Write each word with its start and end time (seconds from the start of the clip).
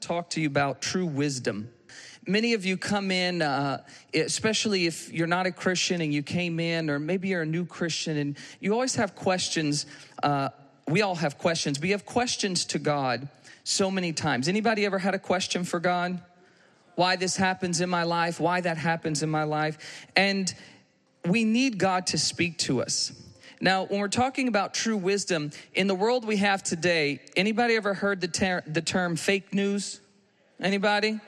talk 0.00 0.30
to 0.30 0.40
you 0.40 0.46
about 0.46 0.80
true 0.80 1.06
wisdom. 1.06 1.70
Many 2.26 2.52
of 2.52 2.64
you 2.64 2.76
come 2.76 3.10
in, 3.10 3.42
uh, 3.42 3.82
especially 4.14 4.86
if 4.86 5.12
you're 5.12 5.26
not 5.26 5.46
a 5.46 5.52
Christian 5.52 6.00
and 6.00 6.12
you 6.12 6.22
came 6.22 6.60
in, 6.60 6.90
or 6.90 6.98
maybe 6.98 7.28
you're 7.28 7.42
a 7.42 7.46
new 7.46 7.64
Christian, 7.64 8.16
and 8.16 8.36
you 8.60 8.72
always 8.72 8.94
have 8.96 9.14
questions. 9.14 9.86
Uh, 10.22 10.50
we 10.86 11.02
all 11.02 11.14
have 11.14 11.38
questions, 11.38 11.80
We 11.80 11.90
have 11.90 12.04
questions 12.04 12.64
to 12.66 12.78
God 12.78 13.28
so 13.64 13.90
many 13.90 14.12
times. 14.12 14.48
Anybody 14.48 14.84
ever 14.84 14.98
had 14.98 15.14
a 15.14 15.18
question 15.18 15.64
for 15.64 15.80
God? 15.80 16.20
Why 16.94 17.16
this 17.16 17.36
happens 17.36 17.80
in 17.80 17.88
my 17.88 18.02
life? 18.02 18.40
Why 18.40 18.60
that 18.60 18.76
happens 18.76 19.22
in 19.22 19.30
my 19.30 19.44
life? 19.44 20.06
And 20.16 20.52
we 21.24 21.44
need 21.44 21.78
God 21.78 22.08
to 22.08 22.18
speak 22.18 22.58
to 22.58 22.82
us. 22.82 23.12
Now, 23.60 23.84
when 23.84 24.00
we're 24.00 24.08
talking 24.08 24.48
about 24.48 24.72
true 24.72 24.96
wisdom, 24.96 25.50
in 25.74 25.86
the 25.86 25.94
world 25.94 26.24
we 26.24 26.38
have 26.38 26.62
today, 26.62 27.20
anybody 27.36 27.76
ever 27.76 27.92
heard 27.92 28.22
the, 28.22 28.28
ter- 28.28 28.62
the 28.66 28.80
term 28.80 29.16
fake 29.16 29.52
news? 29.52 30.00
Anybody? 30.58 31.20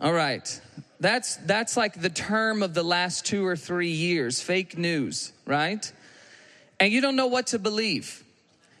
All 0.00 0.12
right. 0.12 0.60
That's 1.00 1.36
that's 1.36 1.76
like 1.76 2.00
the 2.00 2.08
term 2.08 2.62
of 2.62 2.74
the 2.74 2.82
last 2.82 3.26
2 3.26 3.46
or 3.46 3.56
3 3.56 3.88
years, 3.88 4.40
fake 4.40 4.78
news, 4.78 5.32
right? 5.44 5.92
And 6.80 6.92
you 6.92 7.00
don't 7.00 7.14
know 7.16 7.26
what 7.26 7.48
to 7.48 7.58
believe. 7.58 8.24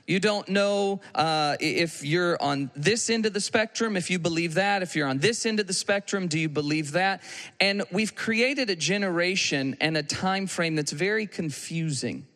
You 0.06 0.20
don't 0.20 0.48
know 0.48 1.02
uh, 1.14 1.56
if 1.60 2.02
you're 2.02 2.42
on 2.42 2.70
this 2.74 3.10
end 3.10 3.26
of 3.26 3.34
the 3.34 3.42
spectrum, 3.42 3.94
if 3.94 4.10
you 4.10 4.18
believe 4.18 4.54
that. 4.54 4.82
If 4.82 4.96
you're 4.96 5.06
on 5.06 5.18
this 5.18 5.44
end 5.44 5.60
of 5.60 5.66
the 5.66 5.74
spectrum, 5.74 6.28
do 6.28 6.38
you 6.38 6.48
believe 6.48 6.92
that? 6.92 7.22
And 7.60 7.82
we've 7.92 8.14
created 8.14 8.70
a 8.70 8.76
generation 8.76 9.76
and 9.82 9.98
a 9.98 10.02
time 10.02 10.46
frame 10.46 10.76
that's 10.76 10.92
very 10.92 11.26
confusing. 11.26 12.26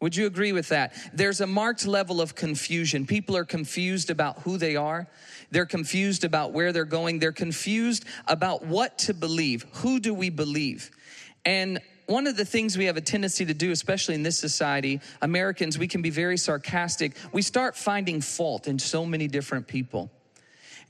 Would 0.00 0.14
you 0.14 0.26
agree 0.26 0.52
with 0.52 0.68
that? 0.68 0.94
There's 1.12 1.40
a 1.40 1.46
marked 1.46 1.86
level 1.86 2.20
of 2.20 2.34
confusion. 2.36 3.04
People 3.04 3.36
are 3.36 3.44
confused 3.44 4.10
about 4.10 4.40
who 4.40 4.56
they 4.56 4.76
are. 4.76 5.08
They're 5.50 5.66
confused 5.66 6.24
about 6.24 6.52
where 6.52 6.72
they're 6.72 6.84
going. 6.84 7.18
They're 7.18 7.32
confused 7.32 8.04
about 8.26 8.64
what 8.64 8.98
to 9.00 9.14
believe. 9.14 9.66
Who 9.74 9.98
do 9.98 10.14
we 10.14 10.30
believe? 10.30 10.90
And 11.44 11.80
one 12.06 12.26
of 12.26 12.36
the 12.36 12.44
things 12.44 12.78
we 12.78 12.84
have 12.84 12.96
a 12.96 13.02
tendency 13.02 13.44
to 13.44 13.54
do, 13.54 13.72
especially 13.72 14.14
in 14.14 14.22
this 14.22 14.38
society, 14.38 15.00
Americans, 15.20 15.78
we 15.78 15.88
can 15.88 16.00
be 16.00 16.10
very 16.10 16.38
sarcastic. 16.38 17.16
We 17.32 17.42
start 17.42 17.76
finding 17.76 18.20
fault 18.20 18.68
in 18.68 18.78
so 18.78 19.04
many 19.04 19.26
different 19.26 19.66
people. 19.66 20.10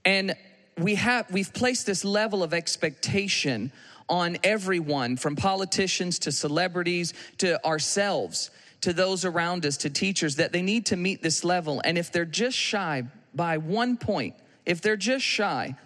And 0.04 0.36
we 0.76 0.94
have 0.96 1.30
we've 1.30 1.52
placed 1.52 1.86
this 1.86 2.04
level 2.04 2.42
of 2.42 2.54
expectation 2.54 3.72
on 4.08 4.38
everyone 4.44 5.16
from 5.16 5.34
politicians 5.34 6.18
to 6.20 6.32
celebrities 6.32 7.14
to 7.38 7.64
ourselves 7.66 8.50
to 8.80 8.92
those 8.92 9.24
around 9.24 9.66
us, 9.66 9.76
to 9.78 9.90
teachers, 9.90 10.36
that 10.36 10.52
they 10.52 10.62
need 10.62 10.86
to 10.86 10.96
meet 10.96 11.22
this 11.22 11.44
level. 11.44 11.80
And 11.84 11.98
if 11.98 12.12
they're 12.12 12.24
just 12.24 12.56
shy 12.56 13.04
by 13.34 13.58
one 13.58 13.96
point, 13.96 14.36
if 14.64 14.80
they're 14.80 14.96
just 14.96 15.24
shy, 15.24 15.76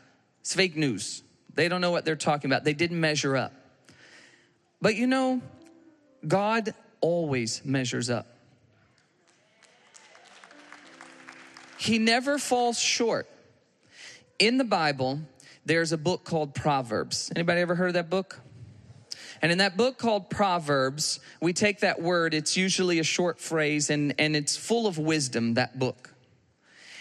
it's 0.40 0.54
fake 0.54 0.76
news. 0.76 1.22
They 1.54 1.68
don't 1.68 1.80
know 1.80 1.90
what 1.90 2.04
they're 2.04 2.16
talking 2.16 2.50
about. 2.50 2.64
They 2.64 2.74
didn't 2.74 3.00
measure 3.00 3.36
up. 3.36 3.52
But 4.80 4.96
you 4.96 5.06
know, 5.06 5.40
God 6.26 6.74
always 7.00 7.64
measures 7.64 8.10
up. 8.10 8.26
He 11.78 11.98
never 11.98 12.38
falls 12.38 12.78
short. 12.78 13.28
In 14.38 14.56
the 14.56 14.64
Bible, 14.64 15.20
there's 15.64 15.92
a 15.92 15.98
book 15.98 16.24
called 16.24 16.54
Proverbs. 16.54 17.30
Anybody 17.34 17.60
ever 17.60 17.74
heard 17.74 17.88
of 17.88 17.94
that 17.94 18.10
book? 18.10 18.40
And 19.40 19.50
in 19.52 19.58
that 19.58 19.76
book 19.76 19.98
called 19.98 20.30
Proverbs, 20.30 21.20
we 21.40 21.52
take 21.52 21.80
that 21.80 22.00
word, 22.00 22.34
it's 22.34 22.56
usually 22.56 22.98
a 22.98 23.04
short 23.04 23.40
phrase, 23.40 23.90
and, 23.90 24.14
and 24.18 24.36
it's 24.36 24.56
full 24.56 24.86
of 24.86 24.98
wisdom, 24.98 25.54
that 25.54 25.78
book. 25.78 26.14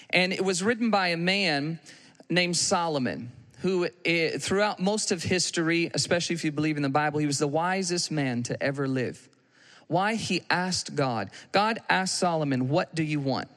And 0.09 0.33
it 0.33 0.43
was 0.43 0.63
written 0.63 0.91
by 0.91 1.09
a 1.09 1.17
man 1.17 1.79
named 2.29 2.57
Solomon, 2.57 3.31
who 3.59 3.87
eh, 4.05 4.37
throughout 4.37 4.79
most 4.79 5.11
of 5.11 5.23
history, 5.23 5.91
especially 5.93 6.33
if 6.35 6.43
you 6.43 6.51
believe 6.51 6.77
in 6.77 6.83
the 6.83 6.89
Bible, 6.89 7.19
he 7.19 7.25
was 7.25 7.39
the 7.39 7.47
wisest 7.47 8.11
man 8.11 8.43
to 8.43 8.61
ever 8.61 8.87
live. 8.87 9.29
Why? 9.87 10.15
He 10.15 10.41
asked 10.49 10.95
God. 10.95 11.29
God 11.51 11.79
asked 11.89 12.17
Solomon, 12.17 12.69
What 12.69 12.95
do 12.95 13.03
you 13.03 13.19
want? 13.19 13.49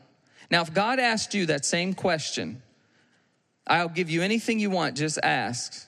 Now, 0.51 0.63
if 0.63 0.75
God 0.75 0.99
asked 0.99 1.35
you 1.35 1.47
that 1.47 1.65
same 1.65 1.95
question, 1.95 2.61
I'll 3.67 3.89
give 3.89 4.11
you 4.11 4.23
anything 4.23 4.59
you 4.59 4.71
want, 4.71 4.97
just 4.97 5.19
ask. 5.23 5.87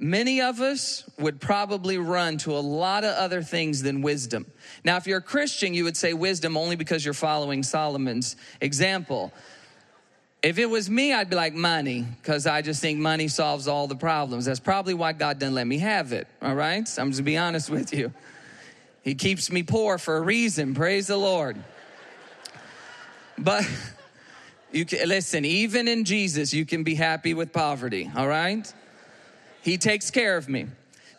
Many 0.00 0.40
of 0.40 0.60
us 0.60 1.08
would 1.18 1.40
probably 1.40 1.98
run 1.98 2.38
to 2.38 2.56
a 2.56 2.60
lot 2.60 3.02
of 3.02 3.16
other 3.16 3.42
things 3.42 3.82
than 3.82 4.00
wisdom. 4.00 4.46
Now, 4.84 4.96
if 4.96 5.08
you're 5.08 5.18
a 5.18 5.22
Christian, 5.22 5.74
you 5.74 5.84
would 5.84 5.96
say 5.96 6.12
wisdom 6.12 6.56
only 6.56 6.76
because 6.76 7.04
you're 7.04 7.14
following 7.14 7.64
Solomon's 7.64 8.36
example. 8.60 9.32
If 10.40 10.58
it 10.58 10.66
was 10.66 10.88
me, 10.88 11.12
I'd 11.12 11.28
be 11.28 11.34
like 11.34 11.52
money, 11.52 12.06
because 12.22 12.46
I 12.46 12.62
just 12.62 12.80
think 12.80 13.00
money 13.00 13.26
solves 13.26 13.66
all 13.66 13.88
the 13.88 13.96
problems. 13.96 14.44
That's 14.44 14.60
probably 14.60 14.94
why 14.94 15.14
God 15.14 15.40
didn't 15.40 15.56
let 15.56 15.66
me 15.66 15.78
have 15.78 16.12
it, 16.12 16.28
all 16.40 16.54
right? 16.54 16.86
So 16.86 17.02
I'm 17.02 17.10
just 17.10 17.24
be 17.24 17.36
honest 17.36 17.68
with 17.68 17.92
you. 17.92 18.12
He 19.02 19.16
keeps 19.16 19.50
me 19.50 19.64
poor 19.64 19.98
for 19.98 20.16
a 20.16 20.20
reason, 20.20 20.74
praise 20.74 21.08
the 21.08 21.16
Lord. 21.16 21.56
But 23.36 23.68
you 24.72 24.84
can, 24.84 25.08
listen, 25.08 25.44
even 25.44 25.88
in 25.88 26.04
Jesus, 26.04 26.54
you 26.54 26.64
can 26.64 26.84
be 26.84 26.94
happy 26.94 27.34
with 27.34 27.52
poverty, 27.52 28.08
all 28.14 28.28
right? 28.28 28.72
He 29.62 29.76
takes 29.78 30.10
care 30.10 30.36
of 30.36 30.48
me. 30.48 30.66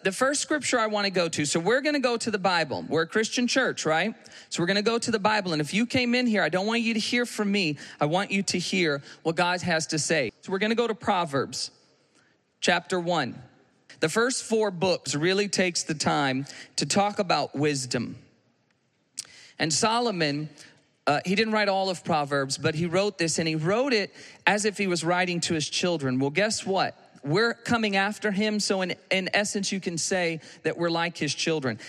The 0.01 0.11
first 0.13 0.41
scripture 0.41 0.79
I 0.79 0.88
want 0.88 1.05
to 1.05 1.11
go 1.11 1.27
to, 1.27 1.45
so 1.45 1.59
we're 1.59 1.81
going 1.81 1.94
to 1.94 2.00
go 2.00 2.16
to 2.16 2.31
the 2.31 2.39
Bible. 2.39 2.85
We're 2.88 3.01
a 3.01 3.07
Christian 3.07 3.47
church, 3.47 3.85
right? 3.85 4.16
So 4.50 4.63
we're 4.63 4.67
going 4.67 4.77
to 4.77 4.81
go 4.81 4.97
to 4.97 5.11
the 5.11 5.19
Bible. 5.19 5.51
And 5.51 5.61
if 5.61 5.73
you 5.73 5.85
came 5.85 6.16
in 6.16 6.25
here, 6.25 6.41
I 6.41 6.47
don't 6.47 6.66
want 6.66 6.81
you 6.81 6.94
to 6.94 7.00
hear 7.00 7.25
from 7.25 7.51
me. 7.51 7.77
I 8.00 8.05
want 8.05 8.31
you 8.31 8.41
to 8.44 8.57
hear 8.57 9.01
what 9.23 9.35
God 9.35 9.61
has 9.61 9.88
to 9.88 10.00
say. 10.00 10.31
So 10.41 10.53
we're 10.53 10.59
going 10.59 10.72
to 10.72 10.75
go 10.75 10.88
to 10.88 10.95
Proverbs 10.95 11.72
chapter 12.61 12.97
1. 12.97 13.41
The 14.00 14.07
first 14.07 14.45
four 14.45 14.71
books 14.71 15.16
really 15.16 15.50
takes 15.50 15.83
the 15.83 15.94
time 15.94 16.45
to 16.77 16.85
talk 16.85 17.19
about 17.19 17.53
wisdom. 17.53 18.16
And 19.59 19.73
Solomon, 19.73 20.50
uh, 21.06 21.19
he 21.25 21.35
didn't 21.35 21.53
write 21.53 21.67
all 21.67 21.89
of 21.89 22.06
Proverbs, 22.06 22.57
but 22.57 22.75
he 22.75 22.85
wrote 22.85 23.17
this 23.17 23.38
and 23.38 23.47
he 23.47 23.56
wrote 23.56 23.91
it 23.91 24.13
as 24.47 24.63
if 24.63 24.77
he 24.77 24.88
was 24.88 25.03
writing 25.03 25.41
to 25.41 25.53
his 25.53 25.69
children. 25.69 26.19
Well, 26.19 26.29
guess 26.29 26.66
what? 26.66 26.95
We're 27.24 27.53
coming 27.53 27.96
after 27.96 28.31
him. 28.31 28.59
So, 28.59 28.81
in, 28.81 28.96
in 29.12 29.30
essence, 29.34 29.72
you 29.72 29.80
can 29.80 29.97
say 29.97 30.41
that 30.63 30.78
we're 30.78 30.90
like 30.90 31.18
his 31.18 31.34
children. 31.34 31.80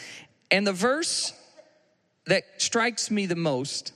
And 0.50 0.66
the 0.66 0.72
verse 0.72 1.32
that 2.26 2.44
strikes 2.58 3.10
me 3.10 3.26
the 3.26 3.36
most 3.36 3.92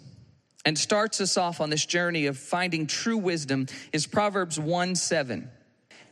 and 0.64 0.78
starts 0.78 1.20
us 1.20 1.36
off 1.36 1.60
on 1.60 1.70
this 1.70 1.84
journey 1.84 2.26
of 2.26 2.38
finding 2.38 2.86
true 2.86 3.18
wisdom 3.18 3.66
is 3.92 4.06
Proverbs 4.06 4.58
1 4.58 4.94
7. 4.94 5.50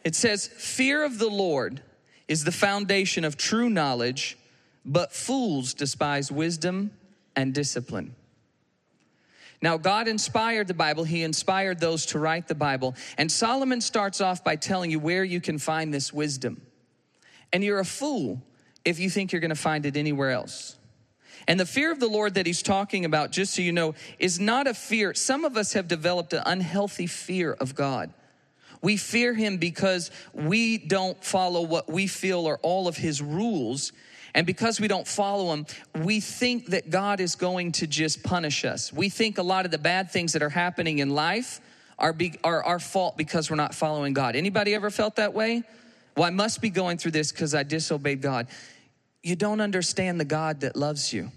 It 0.05 0.15
says, 0.15 0.47
Fear 0.47 1.05
of 1.05 1.19
the 1.19 1.29
Lord 1.29 1.83
is 2.29 2.45
the 2.45 2.53
foundation 2.53 3.25
of 3.25 3.37
true 3.37 3.71
knowledge, 3.71 4.37
but 4.85 5.13
fools 5.13 5.75
despise 5.75 6.31
wisdom 6.31 6.91
and 7.37 7.55
discipline. 7.55 8.15
Now, 9.63 9.79
God 9.79 10.09
inspired 10.09 10.67
the 10.67 10.75
Bible, 10.75 11.05
He 11.05 11.23
inspired 11.23 11.79
those 11.79 12.07
to 12.07 12.19
write 12.19 12.49
the 12.49 12.55
Bible. 12.55 12.97
And 13.17 13.31
Solomon 13.31 13.81
starts 13.81 14.21
off 14.21 14.43
by 14.43 14.57
telling 14.57 14.91
you 14.91 14.99
where 14.99 15.25
you 15.25 15.41
can 15.41 15.59
find 15.59 15.95
this 15.95 16.13
wisdom. 16.13 16.61
And 17.53 17.63
you're 17.63 17.79
a 17.79 17.85
fool 17.85 18.43
if 18.85 18.99
you 18.99 19.09
think 19.09 19.31
you're 19.31 19.41
going 19.41 19.51
to 19.51 19.55
find 19.55 19.87
it 19.87 19.97
anywhere 19.97 20.31
else. 20.31 20.77
And 21.47 21.59
the 21.59 21.67
fear 21.67 21.93
of 21.93 22.01
the 22.01 22.09
Lord 22.09 22.35
that 22.35 22.47
he's 22.47 22.63
talking 22.63 23.05
about, 23.05 23.31
just 23.33 23.55
so 23.55 23.63
you 23.63 23.73
know, 23.73 23.95
is 24.19 24.39
not 24.39 24.67
a 24.67 24.75
fear. 24.75 25.15
Some 25.15 25.45
of 25.45 25.57
us 25.57 25.73
have 25.73 25.89
developed 25.89 26.33
an 26.33 26.43
unhealthy 26.45 27.07
fear 27.07 27.53
of 27.53 27.75
God. 27.75 28.13
We 28.81 28.97
fear 28.97 29.33
him 29.33 29.59
because 29.59 30.11
we 30.33 30.79
don't 30.79 31.23
follow 31.25 31.63
what 31.63 31.91
we 31.91 32.09
feel 32.09 32.49
are 32.49 32.59
all 32.63 32.89
of 32.89 32.97
his 32.97 33.23
rules 33.23 33.93
and 34.35 34.47
because 34.47 34.81
we 34.81 34.89
don't 34.89 35.07
follow 35.07 35.53
him, 35.53 35.67
we 36.03 36.21
think 36.21 36.67
that 36.67 36.91
God 36.91 37.21
is 37.21 37.35
going 37.35 37.73
to 37.73 37.87
just 37.87 38.23
punish 38.23 38.65
us. 38.65 38.93
We 38.93 39.09
think 39.09 39.39
a 39.39 39.43
lot 39.43 39.65
of 39.65 39.71
the 39.71 39.79
bad 39.79 40.11
things 40.11 40.33
that 40.33 40.43
are 40.43 40.49
happening 40.49 40.99
in 40.99 41.11
life 41.11 41.61
are, 41.99 42.13
be, 42.13 42.35
are 42.43 42.65
our 42.65 42.79
fault 42.79 43.17
because 43.17 43.51
we're 43.51 43.57
not 43.57 43.75
following 43.75 44.15
God. 44.15 44.35
Anybody 44.35 44.75
ever 44.75 44.91
felt 44.91 45.17
that 45.17 45.35
way? 45.35 45.63
Well, 46.17 46.27
I 46.27 46.31
must 46.31 46.61
be 46.63 46.71
going 46.71 46.99
through 46.99 47.13
this 47.13 47.31
because 47.31 47.55
I 47.55 47.63
disobeyed 47.63 48.23
God. 48.23 48.49
You 49.23 49.37
don't 49.37 49.61
understand 49.61 50.19
the 50.19 50.25
God 50.25 50.61
that 50.63 50.77
loves 50.77 51.13
you. 51.13 51.31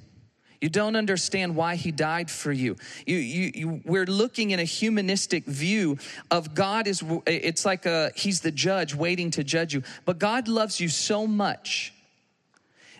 You 0.62 0.70
don't 0.70 0.96
understand 0.96 1.56
why 1.56 1.75
he 1.75 1.92
died 1.92 2.31
for 2.31 2.52
you. 2.52 2.78
You, 3.06 3.18
you, 3.18 3.52
you. 3.54 3.81
We're 3.86 4.06
looking 4.06 4.52
in 4.52 4.60
a 4.60 4.64
humanistic 4.64 5.46
view 5.46 5.98
of 6.31 6.56
God 6.56 6.88
is, 6.88 7.04
it's 7.28 7.66
like 7.66 7.86
a, 7.86 8.12
he's 8.16 8.42
the 8.42 8.52
judge 8.52 8.96
waiting 8.96 9.31
to 9.31 9.44
judge 9.44 9.74
you. 9.74 9.84
But 10.06 10.18
God 10.18 10.48
loves 10.48 10.80
you 10.80 10.88
so 10.88 11.28
much 11.28 11.94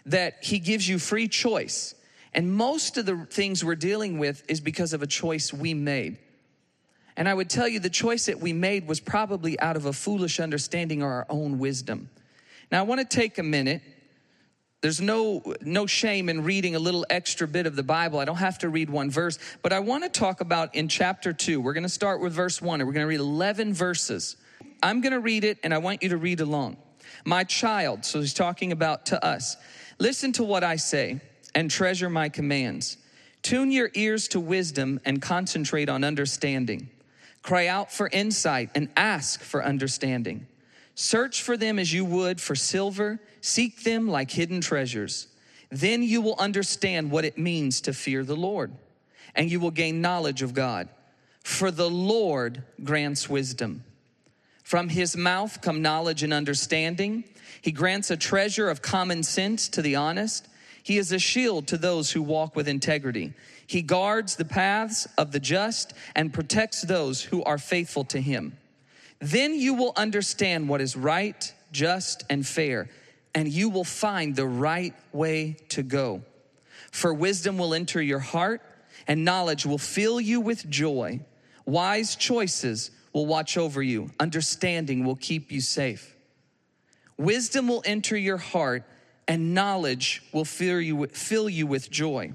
that 0.06 0.44
He 0.44 0.60
gives 0.60 0.88
you 0.88 1.00
free 1.00 1.28
choice. 1.28 1.96
And 2.34 2.54
most 2.54 2.98
of 2.98 3.06
the 3.06 3.26
things 3.30 3.64
we're 3.64 3.76
dealing 3.76 4.20
with 4.20 4.44
is 4.50 4.60
because 4.60 4.94
of 4.94 5.02
a 5.02 5.08
choice 5.08 5.54
we 5.54 5.74
made. 5.74 6.18
And 7.18 7.30
I 7.30 7.34
would 7.34 7.50
tell 7.50 7.68
you 7.68 7.80
the 7.80 7.90
choice 7.90 8.26
that 8.26 8.42
we 8.42 8.52
made 8.52 8.88
was 8.88 9.00
probably 9.00 9.58
out 9.60 9.78
of 9.78 9.86
a 9.86 9.94
foolish 9.94 10.40
understanding 10.40 11.02
or 11.02 11.12
our 11.14 11.26
own 11.30 11.60
wisdom. 11.60 12.10
Now, 12.72 12.80
I 12.80 12.84
want 12.84 13.10
to 13.10 13.16
take 13.16 13.38
a 13.38 13.44
minute. 13.44 13.82
There's 14.82 15.00
no, 15.00 15.42
no 15.62 15.86
shame 15.86 16.28
in 16.28 16.44
reading 16.44 16.76
a 16.76 16.80
little 16.80 17.06
extra 17.10 17.48
bit 17.48 17.66
of 17.66 17.76
the 17.76 17.84
Bible. 17.84 18.20
I 18.20 18.26
don't 18.26 18.36
have 18.36 18.60
to 18.60 18.70
read 18.70 18.90
one 18.90 19.10
verse, 19.10 19.40
but 19.62 19.72
I 19.72 19.80
want 19.80 20.04
to 20.04 20.10
talk 20.10 20.42
about 20.42 20.76
in 20.76 20.90
chapter 20.90 21.32
two. 21.32 21.62
We're 21.62 21.74
going 21.74 21.84
to 21.84 21.90
start 21.90 22.20
with 22.20 22.34
verse 22.34 22.62
one, 22.62 22.82
and 22.82 22.88
we're 22.88 22.94
going 22.94 23.06
to 23.06 23.10
read 23.10 23.22
11 23.22 23.74
verses. 23.74 24.36
I'm 24.84 25.00
going 25.00 25.14
to 25.14 25.20
read 25.20 25.46
it, 25.46 25.58
and 25.64 25.74
I 25.74 25.78
want 25.78 26.04
you 26.04 26.10
to 26.10 26.18
read 26.18 26.42
along. 26.42 26.78
My 27.26 27.44
child, 27.44 28.06
so 28.06 28.22
he's 28.22 28.36
talking 28.36 28.72
about 28.72 29.08
to 29.08 29.26
us, 29.26 29.58
listen 29.98 30.32
to 30.34 30.44
what 30.44 30.64
I 30.64 30.76
say 30.76 31.22
and 31.56 31.72
treasure 31.72 32.10
my 32.10 32.30
commands. 32.30 32.98
Tune 33.42 33.72
your 33.72 33.90
ears 33.96 34.28
to 34.30 34.40
wisdom 34.40 35.00
and 35.06 35.22
concentrate 35.22 35.90
on 35.90 36.04
understanding. 36.04 36.90
Cry 37.42 37.68
out 37.68 37.92
for 37.92 38.10
insight 38.10 38.70
and 38.76 38.90
ask 38.96 39.42
for 39.42 39.64
understanding. 39.64 40.48
Search 40.94 41.42
for 41.42 41.58
them 41.58 41.80
as 41.80 41.92
you 41.92 42.06
would 42.06 42.40
for 42.40 42.56
silver, 42.56 43.20
seek 43.42 43.84
them 43.84 44.08
like 44.08 44.32
hidden 44.32 44.62
treasures. 44.62 45.28
Then 45.70 46.04
you 46.04 46.22
will 46.22 46.36
understand 46.38 47.12
what 47.12 47.26
it 47.26 47.38
means 47.38 47.82
to 47.82 47.94
fear 47.94 48.24
the 48.24 48.36
Lord, 48.36 48.72
and 49.34 49.52
you 49.52 49.60
will 49.60 49.72
gain 49.72 50.00
knowledge 50.00 50.42
of 50.42 50.54
God. 50.54 50.90
For 51.44 51.70
the 51.70 51.90
Lord 51.90 52.64
grants 52.84 53.30
wisdom. 53.30 53.84
From 54.66 54.90
his 54.90 55.16
mouth 55.16 55.62
come 55.62 55.84
knowledge 55.84 56.24
and 56.24 56.34
understanding. 56.34 57.24
He 57.62 57.72
grants 57.72 58.10
a 58.10 58.18
treasure 58.18 58.68
of 58.68 58.82
common 58.82 59.22
sense 59.22 59.70
to 59.70 59.82
the 59.84 59.96
honest. 59.96 60.48
He 60.82 60.98
is 60.98 61.12
a 61.12 61.20
shield 61.20 61.68
to 61.68 61.78
those 61.78 62.12
who 62.12 62.24
walk 62.24 62.56
with 62.56 62.68
integrity. 62.68 63.34
He 63.68 63.84
guards 63.84 64.36
the 64.36 64.44
paths 64.44 65.08
of 65.20 65.32
the 65.32 65.40
just 65.40 65.94
and 66.16 66.34
protects 66.34 66.82
those 66.82 67.22
who 67.22 67.44
are 67.44 67.60
faithful 67.60 68.06
to 68.06 68.20
him. 68.20 68.58
Then 69.20 69.54
you 69.54 69.76
will 69.76 69.94
understand 69.96 70.68
what 70.68 70.82
is 70.82 70.96
right, 70.96 71.54
just, 71.72 72.24
and 72.28 72.46
fair, 72.46 72.90
and 73.36 73.48
you 73.48 73.70
will 73.70 73.84
find 73.84 74.36
the 74.36 74.48
right 74.48 74.96
way 75.14 75.58
to 75.70 75.84
go. 75.84 76.24
For 76.92 77.14
wisdom 77.14 77.60
will 77.60 77.76
enter 77.76 78.02
your 78.02 78.18
heart, 78.18 78.64
and 79.08 79.24
knowledge 79.24 79.64
will 79.64 79.78
fill 79.78 80.20
you 80.20 80.42
with 80.42 80.68
joy. 80.72 81.20
Wise 81.68 82.16
choices 82.16 82.90
will 83.16 83.26
watch 83.26 83.58
over 83.58 83.82
you, 83.82 84.12
understanding 84.20 85.04
will 85.04 85.16
keep 85.16 85.52
you 85.52 85.62
safe. 85.62 86.16
Wisdom 87.18 87.68
will 87.68 87.82
enter 87.84 88.16
your 88.16 88.38
heart, 88.38 88.84
and 89.28 89.56
knowledge 89.56 90.22
will 90.32 90.46
fill 90.46 90.80
you, 90.80 91.08
fill 91.08 91.50
you 91.50 91.66
with 91.66 91.90
joy. 91.90 92.32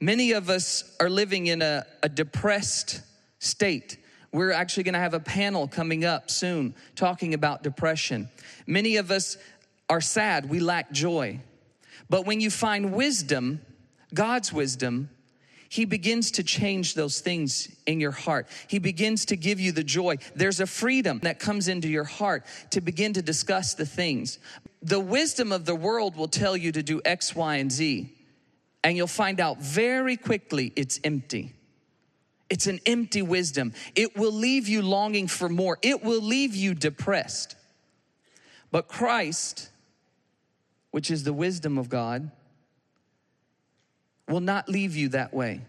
Many 0.00 0.30
of 0.30 0.48
us 0.48 0.94
are 1.00 1.10
living 1.10 1.48
in 1.48 1.60
a, 1.60 1.84
a 2.04 2.08
depressed 2.08 3.00
state 3.40 3.98
we're 4.32 4.52
actually 4.52 4.82
going 4.82 4.94
to 4.94 5.00
have 5.00 5.14
a 5.14 5.20
panel 5.20 5.66
coming 5.66 6.04
up 6.04 6.30
soon 6.30 6.74
talking 6.94 7.34
about 7.34 7.62
depression. 7.62 8.28
Many 8.66 8.96
of 8.96 9.10
us 9.10 9.38
are 9.88 10.00
sad, 10.00 10.50
we 10.50 10.60
lack 10.60 10.92
joy. 10.92 11.40
But 12.10 12.26
when 12.26 12.40
you 12.40 12.50
find 12.50 12.92
wisdom, 12.92 13.60
God's 14.12 14.52
wisdom, 14.52 15.08
he 15.68 15.84
begins 15.84 16.30
to 16.32 16.42
change 16.42 16.94
those 16.94 17.20
things 17.20 17.68
in 17.86 18.00
your 18.00 18.10
heart. 18.10 18.46
He 18.68 18.78
begins 18.78 19.26
to 19.26 19.36
give 19.36 19.60
you 19.60 19.72
the 19.72 19.84
joy. 19.84 20.16
There's 20.34 20.60
a 20.60 20.66
freedom 20.66 21.20
that 21.22 21.38
comes 21.38 21.68
into 21.68 21.88
your 21.88 22.04
heart 22.04 22.44
to 22.70 22.80
begin 22.80 23.12
to 23.14 23.22
discuss 23.22 23.74
the 23.74 23.84
things. 23.84 24.38
The 24.82 25.00
wisdom 25.00 25.52
of 25.52 25.66
the 25.66 25.74
world 25.74 26.16
will 26.16 26.28
tell 26.28 26.56
you 26.56 26.72
to 26.72 26.82
do 26.82 27.02
X, 27.04 27.34
Y, 27.34 27.56
and 27.56 27.70
Z, 27.70 28.14
and 28.82 28.96
you'll 28.96 29.06
find 29.06 29.40
out 29.40 29.60
very 29.60 30.16
quickly 30.16 30.72
it's 30.74 31.00
empty. 31.04 31.54
It's 32.48 32.66
an 32.66 32.80
empty 32.86 33.20
wisdom. 33.20 33.74
It 33.94 34.16
will 34.16 34.32
leave 34.32 34.68
you 34.68 34.80
longing 34.80 35.28
for 35.28 35.50
more, 35.50 35.78
it 35.82 36.02
will 36.02 36.22
leave 36.22 36.54
you 36.54 36.74
depressed. 36.74 37.56
But 38.70 38.88
Christ, 38.88 39.70
which 40.90 41.10
is 41.10 41.24
the 41.24 41.32
wisdom 41.32 41.76
of 41.78 41.88
God, 41.88 42.30
will 44.28 44.40
not 44.40 44.68
leave 44.68 44.96
you 44.96 45.08
that 45.10 45.32
way. 45.32 45.62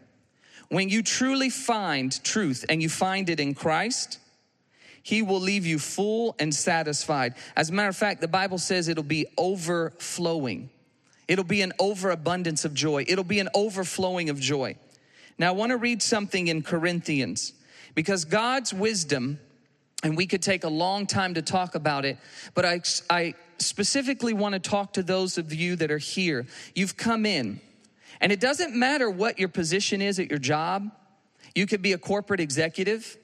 When 0.69 0.89
you 0.89 1.01
truly 1.01 1.49
find 1.49 2.23
truth 2.23 2.65
and 2.69 2.81
you 2.81 2.89
find 2.89 3.29
it 3.29 3.39
in 3.39 3.55
Christ, 3.55 4.19
He 5.01 5.21
will 5.21 5.39
leave 5.39 5.65
you 5.65 5.79
full 5.79 6.35
and 6.39 6.53
satisfied. 6.53 7.33
As 7.55 7.69
a 7.69 7.73
matter 7.73 7.89
of 7.89 7.97
fact, 7.97 8.21
the 8.21 8.27
Bible 8.27 8.57
says 8.57 8.87
it'll 8.87 9.03
be 9.03 9.25
overflowing. 9.37 10.69
It'll 11.27 11.43
be 11.43 11.61
an 11.61 11.73
overabundance 11.79 12.65
of 12.65 12.73
joy. 12.73 13.05
It'll 13.07 13.23
be 13.23 13.39
an 13.39 13.49
overflowing 13.53 14.29
of 14.29 14.39
joy. 14.39 14.75
Now, 15.37 15.49
I 15.49 15.51
want 15.51 15.71
to 15.71 15.77
read 15.77 16.01
something 16.01 16.47
in 16.47 16.61
Corinthians 16.61 17.53
because 17.95 18.25
God's 18.25 18.73
wisdom, 18.73 19.39
and 20.03 20.17
we 20.17 20.27
could 20.27 20.41
take 20.41 20.63
a 20.63 20.69
long 20.69 21.07
time 21.07 21.35
to 21.35 21.41
talk 21.41 21.75
about 21.75 22.05
it, 22.05 22.17
but 22.53 22.65
I, 22.65 22.81
I 23.09 23.35
specifically 23.57 24.33
want 24.33 24.53
to 24.53 24.59
talk 24.59 24.93
to 24.93 25.03
those 25.03 25.37
of 25.37 25.53
you 25.53 25.75
that 25.77 25.91
are 25.91 25.97
here. 25.97 26.45
You've 26.75 26.97
come 26.97 27.25
in, 27.25 27.61
and 28.21 28.31
it 28.31 28.39
doesn't 28.39 28.75
matter 28.75 29.09
what 29.09 29.39
your 29.39 29.49
position 29.49 30.01
is 30.01 30.19
at 30.19 30.29
your 30.29 30.39
job. 30.39 30.91
You 31.55 31.65
could 31.65 31.81
be 31.81 31.93
a 31.93 31.97
corporate 31.97 32.39
executive. 32.39 33.17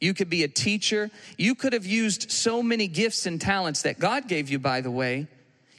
You 0.00 0.14
could 0.14 0.30
be 0.30 0.42
a 0.42 0.48
teacher. 0.48 1.10
You 1.38 1.54
could 1.54 1.72
have 1.72 1.86
used 1.86 2.30
so 2.30 2.62
many 2.62 2.88
gifts 2.88 3.26
and 3.26 3.40
talents 3.40 3.82
that 3.82 3.98
God 3.98 4.28
gave 4.28 4.48
you, 4.50 4.58
by 4.58 4.80
the 4.80 4.90
way. 4.90 5.28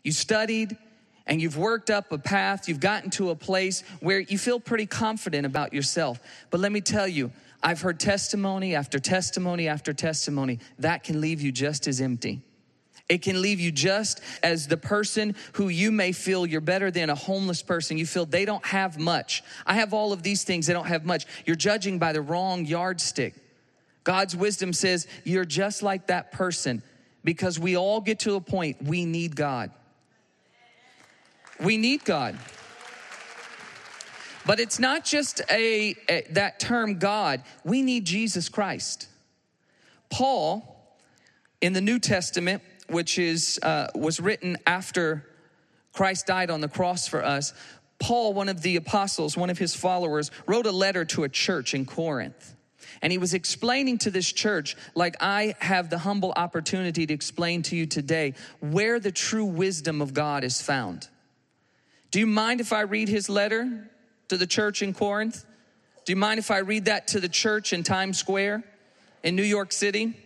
You 0.03 0.11
studied, 0.11 0.77
and 1.27 1.41
you've 1.41 1.57
worked 1.57 1.89
up 1.89 2.11
a 2.11 2.17
path, 2.17 2.69
you've 2.69 2.79
gotten 2.79 3.09
to 3.11 3.31
a 3.31 3.35
place 3.35 3.83
where 3.99 4.19
you 4.19 4.37
feel 4.37 4.59
pretty 4.59 4.85
confident 4.85 5.45
about 5.45 5.73
yourself. 5.73 6.19
But 6.51 6.59
let 6.59 6.71
me 6.71 6.81
tell 6.81 7.07
you, 7.07 7.31
I've 7.63 7.81
heard 7.81 7.99
testimony 7.99 8.75
after 8.75 8.99
testimony 8.99 9.67
after 9.67 9.91
testimony 9.91 10.59
that 10.79 11.03
can 11.03 11.19
leave 11.19 11.41
you 11.41 11.51
just 11.51 11.87
as 11.87 11.99
empty. 11.99 12.41
It 13.07 13.21
can 13.21 13.41
leave 13.41 13.59
you 13.59 13.71
just 13.71 14.19
as 14.41 14.67
the 14.67 14.77
person 14.77 15.35
who 15.53 15.69
you 15.69 15.91
may 15.91 16.11
feel 16.11 16.45
you're 16.45 16.61
better 16.61 16.89
than 16.89 17.09
a 17.09 17.15
homeless 17.15 17.61
person. 17.61 17.97
You 17.97 18.05
feel 18.05 18.25
they 18.25 18.45
don't 18.45 18.65
have 18.65 18.97
much. 18.97 19.43
I 19.65 19.75
have 19.75 19.93
all 19.93 20.11
of 20.11 20.23
these 20.23 20.43
things, 20.43 20.65
they 20.65 20.73
don't 20.73 20.87
have 20.87 21.05
much. 21.05 21.25
You're 21.45 21.55
judging 21.55 21.99
by 21.99 22.13
the 22.13 22.21
wrong 22.21 22.65
yardstick. 22.65 23.35
God's 24.03 24.35
wisdom 24.35 24.73
says 24.73 25.07
you're 25.23 25.45
just 25.45 25.83
like 25.83 26.07
that 26.07 26.31
person 26.31 26.81
because 27.23 27.59
we 27.59 27.77
all 27.77 28.01
get 28.01 28.19
to 28.19 28.35
a 28.35 28.41
point 28.41 28.81
we 28.81 29.05
need 29.05 29.35
God. 29.35 29.71
We 31.59 31.77
need 31.77 32.03
God. 32.05 32.37
But 34.45 34.59
it's 34.59 34.79
not 34.79 35.05
just 35.05 35.41
a, 35.49 35.95
a, 36.07 36.27
that 36.31 36.59
term 36.59 36.99
God. 36.99 37.43
We 37.63 37.81
need 37.81 38.05
Jesus 38.05 38.47
Christ. 38.49 39.07
Paul 40.09 40.71
in 41.61 41.73
the 41.73 41.81
New 41.81 41.97
Testament, 41.97 42.61
which 42.89 43.17
is 43.19 43.59
uh, 43.61 43.87
was 43.95 44.19
written 44.19 44.57
after 44.65 45.25
Christ 45.93 46.27
died 46.27 46.49
on 46.49 46.61
the 46.61 46.67
cross 46.67 47.07
for 47.07 47.23
us, 47.23 47.53
Paul, 47.99 48.33
one 48.33 48.49
of 48.49 48.61
the 48.61 48.75
apostles, 48.75 49.37
one 49.37 49.49
of 49.49 49.57
his 49.57 49.75
followers, 49.75 50.29
wrote 50.45 50.65
a 50.65 50.71
letter 50.71 51.05
to 51.05 51.23
a 51.23 51.29
church 51.29 51.73
in 51.73 51.85
Corinth. 51.85 52.55
And 53.01 53.11
he 53.11 53.17
was 53.17 53.33
explaining 53.33 53.97
to 53.99 54.11
this 54.11 54.31
church, 54.31 54.75
like 54.95 55.15
I 55.19 55.55
have 55.59 55.89
the 55.89 55.97
humble 55.97 56.33
opportunity 56.35 57.05
to 57.05 57.13
explain 57.13 57.61
to 57.63 57.75
you 57.75 57.85
today, 57.85 58.33
where 58.59 58.99
the 58.99 59.11
true 59.11 59.45
wisdom 59.45 60.01
of 60.01 60.13
God 60.13 60.43
is 60.43 60.61
found. 60.61 61.07
Do 62.11 62.19
you 62.19 62.27
mind 62.27 62.61
if 62.61 62.73
I 62.73 62.81
read 62.81 63.09
his 63.09 63.29
letter 63.29 63.89
to 64.27 64.37
the 64.37 64.47
church 64.47 64.81
in 64.81 64.93
Corinth? 64.93 65.45
Do 66.05 66.11
you 66.11 66.17
mind 66.17 66.39
if 66.39 66.51
I 66.51 66.59
read 66.59 66.85
that 66.85 67.07
to 67.09 67.19
the 67.19 67.29
church 67.29 67.73
in 67.73 67.83
Times 67.83 68.17
Square 68.17 68.63
in 69.23 69.35
New 69.35 69.43
York 69.43 69.71
City? 69.71 70.17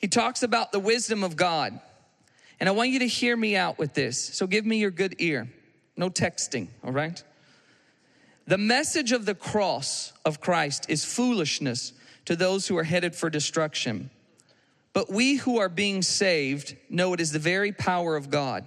He 0.00 0.08
talks 0.08 0.42
about 0.42 0.72
the 0.72 0.80
wisdom 0.80 1.22
of 1.22 1.36
God. 1.36 1.78
And 2.58 2.68
I 2.68 2.72
want 2.72 2.90
you 2.90 3.00
to 3.00 3.06
hear 3.06 3.36
me 3.36 3.54
out 3.54 3.78
with 3.78 3.92
this. 3.94 4.18
So 4.18 4.46
give 4.46 4.64
me 4.64 4.78
your 4.78 4.90
good 4.90 5.16
ear. 5.18 5.48
No 5.96 6.08
texting, 6.08 6.68
all 6.82 6.92
right? 6.92 7.22
The 8.46 8.58
message 8.58 9.12
of 9.12 9.26
the 9.26 9.34
cross 9.34 10.12
of 10.24 10.40
Christ 10.40 10.86
is 10.88 11.04
foolishness 11.04 11.92
to 12.24 12.34
those 12.34 12.66
who 12.66 12.78
are 12.78 12.84
headed 12.84 13.14
for 13.14 13.28
destruction. 13.28 14.10
But 14.94 15.10
we 15.10 15.36
who 15.36 15.58
are 15.58 15.68
being 15.68 16.00
saved 16.00 16.76
know 16.88 17.12
it 17.12 17.20
is 17.20 17.32
the 17.32 17.38
very 17.38 17.72
power 17.72 18.16
of 18.16 18.30
God. 18.30 18.66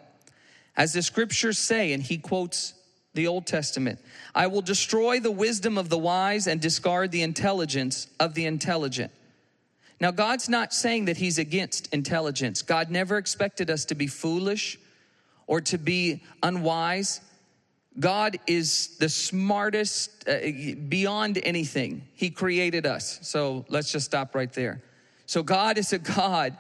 As 0.78 0.94
the 0.94 1.02
scriptures 1.02 1.58
say, 1.58 1.94
and 1.94 2.02
he 2.02 2.18
quotes 2.18 2.76
the 3.14 3.28
Old 3.28 3.46
Testament 3.46 4.00
I 4.34 4.48
will 4.48 4.62
destroy 4.62 5.20
the 5.20 5.32
wisdom 5.32 5.78
of 5.78 5.90
the 5.90 5.98
wise 5.98 6.48
and 6.48 6.62
discard 6.62 7.12
the 7.12 7.24
intelligence 7.24 8.08
of 8.20 8.36
the 8.36 8.46
intelligent. 8.46 9.12
Now, 10.00 10.12
God's 10.12 10.50
not 10.50 10.74
saying 10.74 11.06
that 11.06 11.18
he's 11.18 11.38
against 11.38 11.94
intelligence. 11.94 12.62
God 12.62 12.90
never 12.90 13.18
expected 13.18 13.70
us 13.70 13.86
to 13.86 13.96
be 13.96 14.08
foolish 14.08 14.78
or 15.48 15.62
to 15.62 15.78
be 15.78 16.24
unwise. 16.42 17.22
God 18.00 18.38
is 18.48 18.98
the 18.98 19.10
smartest 19.10 20.28
uh, 20.28 20.40
beyond 20.90 21.40
anything. 21.44 22.08
He 22.16 22.30
created 22.30 22.86
us. 22.86 23.20
So 23.22 23.66
let's 23.70 23.92
just 23.92 24.06
stop 24.06 24.36
right 24.36 24.52
there. 24.52 24.82
So, 25.26 25.42
God 25.42 25.78
is 25.78 25.94
a 25.94 26.00
God 26.00 26.58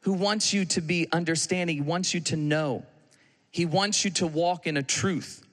who 0.00 0.12
wants 0.12 0.52
you 0.52 0.64
to 0.66 0.80
be 0.80 1.08
understanding, 1.12 1.76
He 1.76 1.82
wants 1.82 2.14
you 2.14 2.20
to 2.20 2.36
know. 2.36 2.84
He 3.50 3.66
wants 3.66 4.04
you 4.04 4.10
to 4.12 4.26
walk 4.26 4.66
in 4.66 4.76
a 4.76 4.82
truth. 4.82 5.44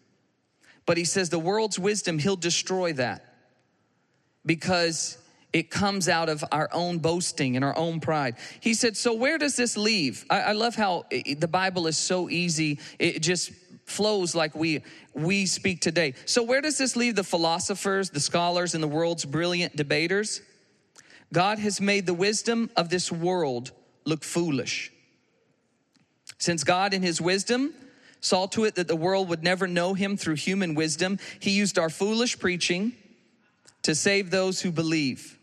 But 0.86 0.98
he 0.98 1.04
says 1.04 1.30
the 1.30 1.40
world's 1.40 1.80
wisdom, 1.80 2.20
he'll 2.20 2.36
destroy 2.36 2.94
that 2.94 3.26
because 4.46 5.18
It 5.58 5.72
comes 5.72 6.08
out 6.08 6.30
of 6.30 6.46
our 6.52 6.70
own 6.72 7.00
boasting 7.00 7.56
and 7.56 7.66
our 7.66 7.76
own 7.76 8.00
pride. 8.00 8.36
He 8.60 8.76
said, 8.76 8.96
So 8.96 9.16
where 9.16 9.40
does 9.40 9.56
this 9.56 9.76
leave? 9.76 10.24
I, 10.30 10.42
I 10.42 10.52
love 10.52 10.76
how 10.76 11.06
it, 11.10 11.42
the 11.42 11.48
Bible 11.48 11.88
is 11.88 11.98
so 11.98 12.30
easy. 12.30 12.78
It 13.00 13.22
just 13.22 13.52
flows 13.86 14.36
like 14.36 14.54
we 14.54 14.84
we 15.16 15.48
speak 15.48 15.82
today. 15.82 16.14
So 16.28 16.44
where 16.44 16.62
does 16.62 16.78
this 16.78 16.96
leave 16.96 17.16
the 17.16 17.24
philosophers, 17.24 18.12
the 18.12 18.20
scholars, 18.20 18.76
and 18.76 18.84
the 18.84 18.88
world's 18.88 19.26
brilliant 19.26 19.76
debaters? 19.76 20.44
God 21.34 21.58
has 21.58 21.82
made 21.82 22.06
the 22.06 22.14
wisdom 22.14 22.70
of 22.78 22.90
this 22.90 23.12
world 23.12 23.72
look 24.06 24.24
foolish. 24.24 24.92
Since 26.38 26.66
God, 26.66 26.94
in 26.94 27.02
his 27.02 27.20
wisdom, 27.20 27.74
saw 28.22 28.46
to 28.46 28.66
it 28.66 28.76
that 28.76 28.88
the 28.88 28.96
world 28.96 29.28
would 29.30 29.42
never 29.42 29.66
know 29.66 29.96
him 29.96 30.18
through 30.18 30.36
human 30.36 30.76
wisdom, 30.76 31.18
he 31.40 31.50
used 31.50 31.80
our 31.80 31.90
foolish 31.90 32.38
preaching 32.38 32.94
to 33.82 33.96
save 33.96 34.30
those 34.30 34.62
who 34.62 34.72
believe. 34.72 35.37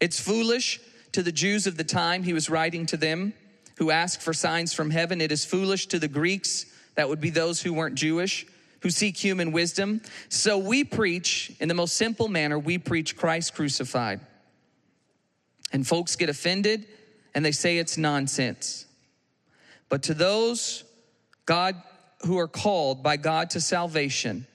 It's 0.00 0.20
foolish 0.20 0.80
to 1.12 1.22
the 1.22 1.32
Jews 1.32 1.66
of 1.66 1.76
the 1.76 1.84
time 1.84 2.22
he 2.22 2.32
was 2.32 2.50
writing 2.50 2.86
to 2.86 2.96
them 2.96 3.32
who 3.78 3.90
ask 3.90 4.20
for 4.20 4.32
signs 4.32 4.72
from 4.74 4.90
heaven. 4.90 5.20
It 5.20 5.32
is 5.32 5.44
foolish 5.44 5.86
to 5.88 5.98
the 5.98 6.08
Greeks, 6.08 6.66
that 6.96 7.08
would 7.08 7.20
be 7.20 7.30
those 7.30 7.62
who 7.62 7.72
weren't 7.72 7.94
Jewish, 7.94 8.44
who 8.80 8.90
seek 8.90 9.16
human 9.16 9.52
wisdom. 9.52 10.00
So 10.28 10.58
we 10.58 10.82
preach, 10.82 11.52
in 11.60 11.68
the 11.68 11.74
most 11.74 11.96
simple 11.96 12.28
manner, 12.28 12.58
we 12.58 12.78
preach 12.78 13.16
Christ 13.16 13.54
crucified. 13.54 14.20
And 15.72 15.86
folks 15.86 16.16
get 16.16 16.28
offended 16.28 16.86
and 17.34 17.44
they 17.44 17.52
say 17.52 17.78
it's 17.78 17.96
nonsense. 17.96 18.86
But 19.88 20.02
to 20.04 20.14
those 20.14 20.84
God 21.46 21.76
who 22.22 22.38
are 22.38 22.48
called 22.48 23.02
by 23.02 23.16
God 23.16 23.50
to 23.50 23.60
salvation, 23.60 24.46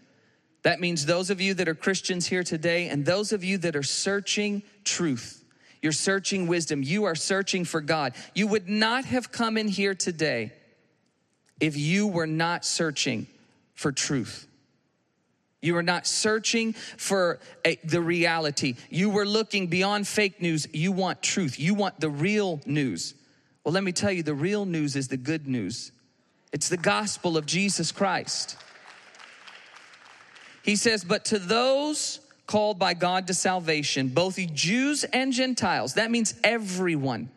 that 0.64 0.80
means 0.82 1.06
those 1.06 1.30
of 1.30 1.40
you 1.40 1.54
that 1.56 1.68
are 1.68 1.76
Christians 1.76 2.28
here 2.28 2.44
today 2.44 2.90
and 2.90 3.06
those 3.06 3.32
of 3.32 3.44
you 3.44 3.58
that 3.60 3.76
are 3.76 3.84
searching 3.84 4.64
truth, 4.86 5.44
you're 5.82 5.92
searching 5.92 6.48
wisdom, 6.48 6.82
you 6.82 7.04
are 7.06 7.16
searching 7.16 7.66
for 7.66 7.82
God. 7.82 8.14
You 8.34 8.48
would 8.48 8.70
not 8.70 9.06
have 9.06 9.32
come 9.32 9.58
in 9.58 9.68
here 9.68 9.94
today 9.94 10.54
if 11.60 11.76
you 11.76 12.08
were 12.08 12.28
not 12.28 12.66
searching 12.66 13.28
for 13.74 13.92
truth. 13.92 14.48
You 15.62 15.76
were 15.76 15.84
not 15.84 16.06
searching 16.06 16.74
for 16.74 17.40
a, 17.66 17.78
the 17.86 18.02
reality. 18.02 18.76
You 18.90 19.10
were 19.10 19.26
looking 19.26 19.68
beyond 19.68 20.08
fake 20.08 20.42
news. 20.42 20.68
You 20.74 20.92
want 20.92 21.22
truth. 21.22 21.58
You 21.58 21.74
want 21.74 22.02
the 22.02 22.10
real 22.10 22.60
news. 22.66 23.14
Well, 23.64 23.74
let 23.74 23.84
me 23.84 23.94
tell 23.94 24.12
you 24.12 24.24
the 24.24 24.34
real 24.34 24.66
news 24.66 24.98
is 24.98 25.08
the 25.08 25.16
good 25.16 25.48
news. 25.48 25.94
It's 26.52 26.68
the 26.68 26.78
gospel 26.78 27.38
of 27.38 27.46
Jesus 27.46 27.94
Christ. 27.94 28.58
He 30.64 30.76
says, 30.76 31.06
But 31.06 31.26
to 31.26 31.40
those 31.40 32.20
called 32.46 32.78
by 32.78 32.94
God 32.94 33.28
to 33.28 33.34
salvation, 33.34 34.10
both 34.10 34.38
Jews 34.54 35.04
and 35.06 35.32
Gentiles, 35.32 35.94
that 35.96 36.12
means 36.12 36.36
everyone, 36.44 37.30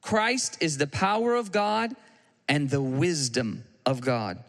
Christ 0.00 0.58
is 0.60 0.78
the 0.78 0.86
power 0.86 1.34
of 1.34 1.52
God 1.52 1.94
and 2.48 2.70
the 2.70 2.80
wisdom 2.80 3.64
of 3.84 4.00
God. 4.00 4.42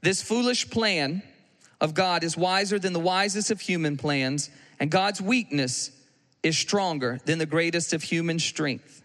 This 0.00 0.22
foolish 0.22 0.70
plan 0.70 1.22
of 1.80 1.94
God 1.94 2.22
is 2.22 2.36
wiser 2.36 2.78
than 2.78 2.92
the 2.92 3.00
wisest 3.00 3.50
of 3.50 3.60
human 3.60 3.96
plans, 3.96 4.50
and 4.78 4.90
God's 4.90 5.20
weakness 5.20 5.90
is 6.42 6.56
stronger 6.56 7.18
than 7.24 7.38
the 7.38 7.46
greatest 7.46 7.92
of 7.92 8.02
human 8.02 8.38
strength. 8.38 9.02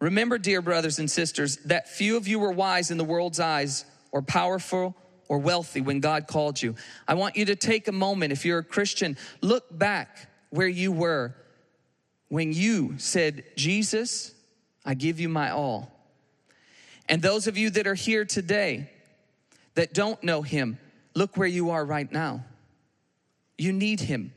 Remember, 0.00 0.38
dear 0.38 0.62
brothers 0.62 0.98
and 0.98 1.10
sisters, 1.10 1.56
that 1.64 1.88
few 1.88 2.16
of 2.16 2.28
you 2.28 2.38
were 2.38 2.52
wise 2.52 2.90
in 2.90 2.98
the 2.98 3.04
world's 3.04 3.40
eyes 3.40 3.84
or 4.12 4.22
powerful 4.22 4.94
or 5.28 5.38
wealthy 5.38 5.80
when 5.80 6.00
God 6.00 6.26
called 6.26 6.60
you. 6.60 6.74
I 7.06 7.14
want 7.14 7.36
you 7.36 7.44
to 7.46 7.56
take 7.56 7.86
a 7.86 7.92
moment, 7.92 8.32
if 8.32 8.44
you're 8.44 8.58
a 8.58 8.64
Christian, 8.64 9.16
look 9.40 9.64
back 9.76 10.28
where 10.50 10.68
you 10.68 10.90
were 10.90 11.34
when 12.28 12.52
you 12.52 12.94
said, 12.98 13.44
Jesus, 13.56 14.34
I 14.84 14.94
give 14.94 15.20
you 15.20 15.28
my 15.28 15.50
all. 15.50 15.92
And 17.08 17.22
those 17.22 17.46
of 17.46 17.56
you 17.56 17.70
that 17.70 17.86
are 17.86 17.94
here 17.94 18.24
today, 18.24 18.90
that 19.74 19.94
don't 19.94 20.22
know 20.22 20.42
Him, 20.42 20.78
look 21.14 21.36
where 21.36 21.48
you 21.48 21.70
are 21.70 21.84
right 21.84 22.10
now. 22.10 22.44
You 23.56 23.72
need 23.72 24.00
Him. 24.00 24.32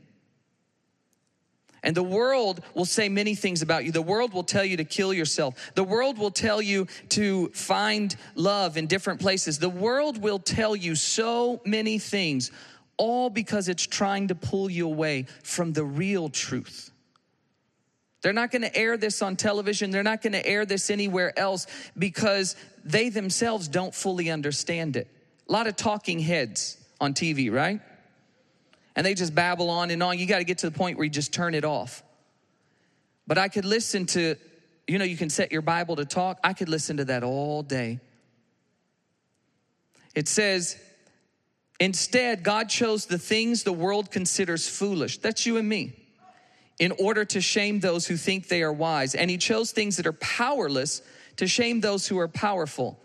And 1.82 1.96
the 1.96 2.02
world 2.02 2.62
will 2.74 2.84
say 2.84 3.08
many 3.08 3.34
things 3.34 3.60
about 3.60 3.84
you. 3.84 3.90
The 3.90 4.02
world 4.02 4.32
will 4.32 4.44
tell 4.44 4.64
you 4.64 4.76
to 4.76 4.84
kill 4.84 5.12
yourself. 5.12 5.72
The 5.74 5.82
world 5.82 6.16
will 6.16 6.30
tell 6.30 6.62
you 6.62 6.86
to 7.10 7.48
find 7.48 8.14
love 8.36 8.76
in 8.76 8.86
different 8.86 9.20
places. 9.20 9.58
The 9.58 9.68
world 9.68 10.22
will 10.22 10.38
tell 10.38 10.76
you 10.76 10.94
so 10.94 11.60
many 11.64 11.98
things, 11.98 12.52
all 12.96 13.30
because 13.30 13.68
it's 13.68 13.86
trying 13.86 14.28
to 14.28 14.36
pull 14.36 14.70
you 14.70 14.86
away 14.86 15.26
from 15.42 15.72
the 15.72 15.84
real 15.84 16.28
truth. 16.28 16.90
They're 18.22 18.32
not 18.32 18.52
going 18.52 18.62
to 18.62 18.76
air 18.76 18.96
this 18.96 19.20
on 19.20 19.34
television. 19.34 19.90
They're 19.90 20.04
not 20.04 20.22
going 20.22 20.34
to 20.34 20.46
air 20.46 20.64
this 20.64 20.90
anywhere 20.90 21.36
else 21.36 21.66
because 21.98 22.54
they 22.84 23.08
themselves 23.08 23.66
don't 23.66 23.92
fully 23.92 24.30
understand 24.30 24.96
it. 24.96 25.08
A 25.48 25.52
lot 25.52 25.66
of 25.66 25.74
talking 25.74 26.20
heads 26.20 26.78
on 27.00 27.14
TV, 27.14 27.52
right? 27.52 27.80
And 28.94 29.06
they 29.06 29.14
just 29.14 29.34
babble 29.34 29.70
on 29.70 29.90
and 29.90 30.02
on. 30.02 30.18
You 30.18 30.26
got 30.26 30.38
to 30.38 30.44
get 30.44 30.58
to 30.58 30.70
the 30.70 30.76
point 30.76 30.98
where 30.98 31.04
you 31.04 31.10
just 31.10 31.32
turn 31.32 31.54
it 31.54 31.64
off. 31.64 32.02
But 33.26 33.38
I 33.38 33.48
could 33.48 33.64
listen 33.64 34.06
to, 34.06 34.36
you 34.86 34.98
know, 34.98 35.04
you 35.04 35.16
can 35.16 35.30
set 35.30 35.52
your 35.52 35.62
Bible 35.62 35.96
to 35.96 36.04
talk. 36.04 36.38
I 36.44 36.52
could 36.52 36.68
listen 36.68 36.98
to 36.98 37.04
that 37.06 37.22
all 37.22 37.62
day. 37.62 38.00
It 40.14 40.28
says, 40.28 40.78
instead, 41.80 42.42
God 42.42 42.68
chose 42.68 43.06
the 43.06 43.18
things 43.18 43.62
the 43.62 43.72
world 43.72 44.10
considers 44.10 44.68
foolish. 44.68 45.18
That's 45.18 45.46
you 45.46 45.56
and 45.56 45.68
me. 45.68 45.98
In 46.78 46.92
order 46.98 47.24
to 47.26 47.40
shame 47.40 47.80
those 47.80 48.06
who 48.06 48.16
think 48.16 48.48
they 48.48 48.62
are 48.62 48.72
wise. 48.72 49.14
And 49.14 49.30
He 49.30 49.38
chose 49.38 49.72
things 49.72 49.96
that 49.96 50.06
are 50.06 50.12
powerless 50.12 51.00
to 51.36 51.46
shame 51.46 51.80
those 51.80 52.06
who 52.08 52.18
are 52.18 52.28
powerful. 52.28 52.98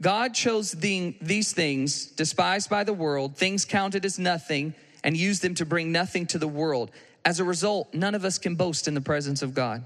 God 0.00 0.34
chose 0.34 0.72
the, 0.72 1.16
these 1.20 1.52
things, 1.52 2.06
despised 2.06 2.70
by 2.70 2.84
the 2.84 2.92
world, 2.92 3.36
things 3.36 3.64
counted 3.64 4.04
as 4.04 4.18
nothing, 4.18 4.74
and 5.04 5.16
used 5.16 5.42
them 5.42 5.54
to 5.54 5.66
bring 5.66 5.92
nothing 5.92 6.26
to 6.26 6.38
the 6.38 6.48
world. 6.48 6.90
As 7.24 7.38
a 7.38 7.44
result, 7.44 7.94
none 7.94 8.14
of 8.14 8.24
us 8.24 8.38
can 8.38 8.56
boast 8.56 8.88
in 8.88 8.94
the 8.94 9.00
presence 9.00 9.42
of 9.42 9.54
God. 9.54 9.84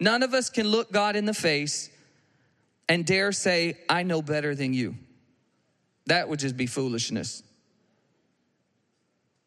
None 0.00 0.22
of 0.22 0.34
us 0.34 0.50
can 0.50 0.66
look 0.66 0.90
God 0.90 1.14
in 1.14 1.26
the 1.26 1.34
face 1.34 1.90
and 2.88 3.06
dare 3.06 3.30
say, 3.30 3.76
I 3.88 4.02
know 4.02 4.22
better 4.22 4.54
than 4.54 4.74
you. 4.74 4.96
That 6.06 6.28
would 6.28 6.40
just 6.40 6.56
be 6.56 6.66
foolishness. 6.66 7.42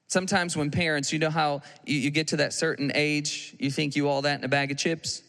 Sometimes, 0.08 0.56
when 0.56 0.72
parents, 0.72 1.12
you 1.12 1.20
know 1.20 1.30
how 1.32 1.62
you, 1.86 1.98
you 1.98 2.12
get 2.12 2.28
to 2.30 2.38
that 2.38 2.54
certain 2.54 2.92
age, 2.96 3.56
you 3.60 3.70
think 3.70 3.96
you 3.96 4.08
all 4.08 4.22
that 4.22 4.40
in 4.40 4.46
a 4.46 4.48
bag 4.48 4.72
of 4.72 4.78
chips? 4.78 5.24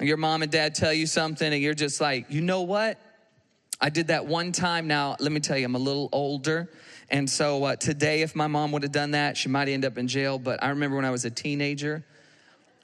your 0.00 0.16
mom 0.16 0.42
and 0.42 0.50
dad 0.50 0.74
tell 0.74 0.92
you 0.92 1.06
something 1.06 1.52
and 1.52 1.62
you're 1.62 1.74
just 1.74 2.00
like, 2.00 2.26
you 2.28 2.40
know 2.40 2.62
what? 2.62 2.98
I 3.80 3.88
did 3.88 4.08
that 4.08 4.26
one 4.26 4.50
time. 4.50 4.88
Now, 4.88 5.16
let 5.20 5.30
me 5.30 5.40
tell 5.40 5.56
you, 5.56 5.64
I'm 5.64 5.76
a 5.76 5.78
little 5.78 6.08
older. 6.12 6.70
And 7.12 7.28
so 7.30 7.62
uh, 7.62 7.76
today, 7.76 8.22
if 8.22 8.34
my 8.34 8.48
mom 8.48 8.72
would 8.72 8.82
have 8.82 8.90
done 8.90 9.12
that, 9.12 9.36
she 9.36 9.48
might 9.48 9.68
end 9.68 9.84
up 9.84 9.98
in 9.98 10.08
jail. 10.08 10.38
But 10.38 10.62
I 10.64 10.70
remember 10.70 10.96
when 10.96 11.04
I 11.04 11.10
was 11.10 11.24
a 11.24 11.30
teenager 11.30 12.04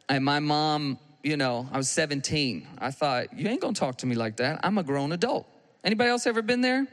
and 0.08 0.24
my 0.24 0.38
mom, 0.38 0.98
you 1.24 1.36
know, 1.36 1.68
I 1.72 1.76
was 1.76 1.90
17. 1.90 2.68
I 2.78 2.90
thought, 2.92 3.36
you 3.36 3.48
ain't 3.48 3.60
gonna 3.60 3.74
talk 3.74 3.98
to 3.98 4.06
me 4.06 4.14
like 4.14 4.36
that. 4.36 4.60
I'm 4.62 4.78
a 4.78 4.84
grown 4.84 5.10
adult. 5.10 5.48
Anybody 5.82 6.10
else 6.10 6.26
ever 6.26 6.42
been 6.42 6.60
there? 6.60 6.86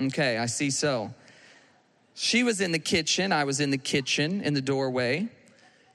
Okay, 0.00 0.38
I 0.38 0.46
see 0.46 0.70
so. 0.70 1.12
She 2.14 2.42
was 2.42 2.62
in 2.62 2.72
the 2.72 2.78
kitchen. 2.78 3.32
I 3.32 3.44
was 3.44 3.60
in 3.60 3.70
the 3.70 3.78
kitchen 3.78 4.40
in 4.40 4.54
the 4.54 4.62
doorway. 4.62 5.28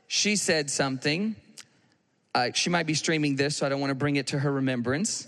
She 0.07 0.35
said 0.35 0.69
something 0.69 1.35
uh, 2.33 2.49
she 2.53 2.69
might 2.69 2.85
be 2.85 2.93
streaming 2.93 3.35
this, 3.35 3.57
so 3.57 3.65
I 3.65 3.69
don't 3.69 3.81
want 3.81 3.91
to 3.91 3.95
bring 3.95 4.15
it 4.15 4.27
to 4.27 4.39
her 4.39 4.51
remembrance. 4.51 5.27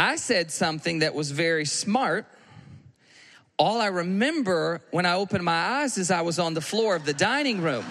I 0.00 0.16
said 0.16 0.50
something 0.50 1.00
that 1.00 1.14
was 1.14 1.30
very 1.30 1.66
smart. 1.66 2.24
All 3.58 3.82
I 3.82 3.88
remember 3.88 4.80
when 4.92 5.04
I 5.04 5.12
opened 5.12 5.44
my 5.44 5.82
eyes 5.82 5.98
is 5.98 6.10
I 6.10 6.22
was 6.22 6.38
on 6.38 6.54
the 6.54 6.62
floor 6.62 6.96
of 6.96 7.04
the 7.04 7.12
dining 7.12 7.60
room. 7.60 7.84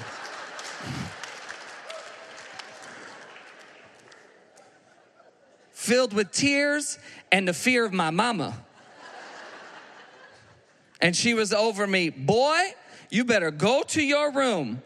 Filled 5.72 6.14
with 6.14 6.32
tears 6.32 6.98
and 7.32 7.48
the 7.48 7.54
fear 7.54 7.86
of 7.86 7.94
my 7.94 8.10
mama. 8.10 8.58
And 11.00 11.16
she 11.16 11.36
was 11.36 11.54
over 11.54 11.86
me, 11.86 12.10
boy, 12.10 12.60
you 13.12 13.24
better 13.24 13.52
go 13.52 13.84
to 13.84 14.04
your 14.04 14.32
room 14.32 14.82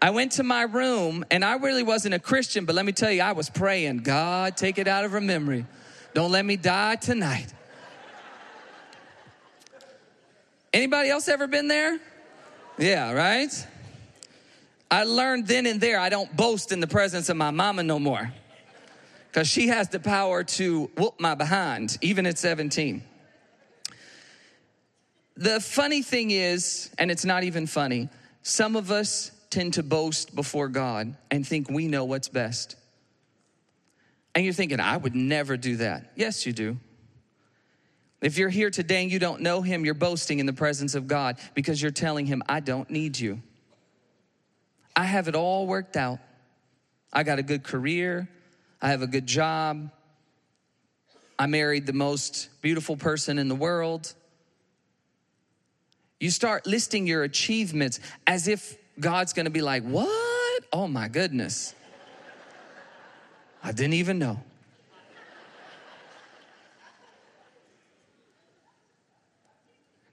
I 0.00 0.10
went 0.10 0.32
to 0.32 0.44
my 0.44 0.62
room 0.62 1.24
and 1.30 1.44
I 1.44 1.56
really 1.56 1.82
wasn't 1.82 2.14
a 2.14 2.20
Christian, 2.20 2.64
but 2.64 2.76
let 2.76 2.86
me 2.86 2.92
tell 2.92 3.10
you, 3.10 3.20
I 3.20 3.32
was 3.32 3.50
praying, 3.50 3.98
God, 3.98 4.56
take 4.56 4.78
it 4.78 4.86
out 4.86 5.04
of 5.04 5.10
her 5.10 5.20
memory. 5.20 5.66
Don't 6.18 6.32
let 6.32 6.44
me 6.44 6.56
die 6.56 6.96
tonight. 6.96 7.46
Anybody 10.72 11.10
else 11.10 11.28
ever 11.28 11.46
been 11.46 11.68
there? 11.68 12.00
Yeah, 12.76 13.12
right? 13.12 13.66
I 14.90 15.04
learned 15.04 15.46
then 15.46 15.64
and 15.66 15.80
there 15.80 16.00
I 16.00 16.08
don't 16.08 16.36
boast 16.36 16.72
in 16.72 16.80
the 16.80 16.88
presence 16.88 17.28
of 17.28 17.36
my 17.36 17.52
mama 17.52 17.84
no 17.84 18.00
more. 18.00 18.32
Because 19.30 19.46
she 19.46 19.68
has 19.68 19.90
the 19.90 20.00
power 20.00 20.42
to 20.42 20.90
whoop 20.96 21.20
my 21.20 21.36
behind, 21.36 21.96
even 22.00 22.26
at 22.26 22.36
17. 22.36 23.00
The 25.36 25.60
funny 25.60 26.02
thing 26.02 26.32
is, 26.32 26.90
and 26.98 27.12
it's 27.12 27.24
not 27.24 27.44
even 27.44 27.68
funny, 27.68 28.08
some 28.42 28.74
of 28.74 28.90
us 28.90 29.30
tend 29.50 29.74
to 29.74 29.84
boast 29.84 30.34
before 30.34 30.66
God 30.66 31.14
and 31.30 31.46
think 31.46 31.70
we 31.70 31.86
know 31.86 32.04
what's 32.04 32.28
best. 32.28 32.74
And 34.38 34.44
you're 34.44 34.54
thinking, 34.54 34.78
I 34.78 34.96
would 34.96 35.16
never 35.16 35.56
do 35.56 35.78
that. 35.78 36.12
Yes, 36.14 36.46
you 36.46 36.52
do. 36.52 36.78
If 38.20 38.38
you're 38.38 38.48
here 38.48 38.70
today 38.70 39.02
and 39.02 39.10
you 39.10 39.18
don't 39.18 39.40
know 39.40 39.62
Him, 39.62 39.84
you're 39.84 39.94
boasting 39.94 40.38
in 40.38 40.46
the 40.46 40.52
presence 40.52 40.94
of 40.94 41.08
God 41.08 41.40
because 41.54 41.82
you're 41.82 41.90
telling 41.90 42.24
Him, 42.24 42.44
I 42.48 42.60
don't 42.60 42.88
need 42.88 43.18
you. 43.18 43.42
I 44.94 45.06
have 45.06 45.26
it 45.26 45.34
all 45.34 45.66
worked 45.66 45.96
out. 45.96 46.20
I 47.12 47.24
got 47.24 47.40
a 47.40 47.42
good 47.42 47.64
career, 47.64 48.28
I 48.80 48.90
have 48.90 49.02
a 49.02 49.08
good 49.08 49.26
job, 49.26 49.90
I 51.36 51.46
married 51.48 51.86
the 51.86 51.92
most 51.92 52.48
beautiful 52.62 52.96
person 52.96 53.40
in 53.40 53.48
the 53.48 53.56
world. 53.56 54.14
You 56.20 56.30
start 56.30 56.64
listing 56.64 57.08
your 57.08 57.24
achievements 57.24 57.98
as 58.24 58.46
if 58.46 58.78
God's 59.00 59.32
gonna 59.32 59.50
be 59.50 59.62
like, 59.62 59.82
What? 59.82 60.64
Oh 60.72 60.86
my 60.86 61.08
goodness. 61.08 61.74
I 63.62 63.72
didn't 63.72 63.94
even 63.94 64.18
know. 64.18 64.40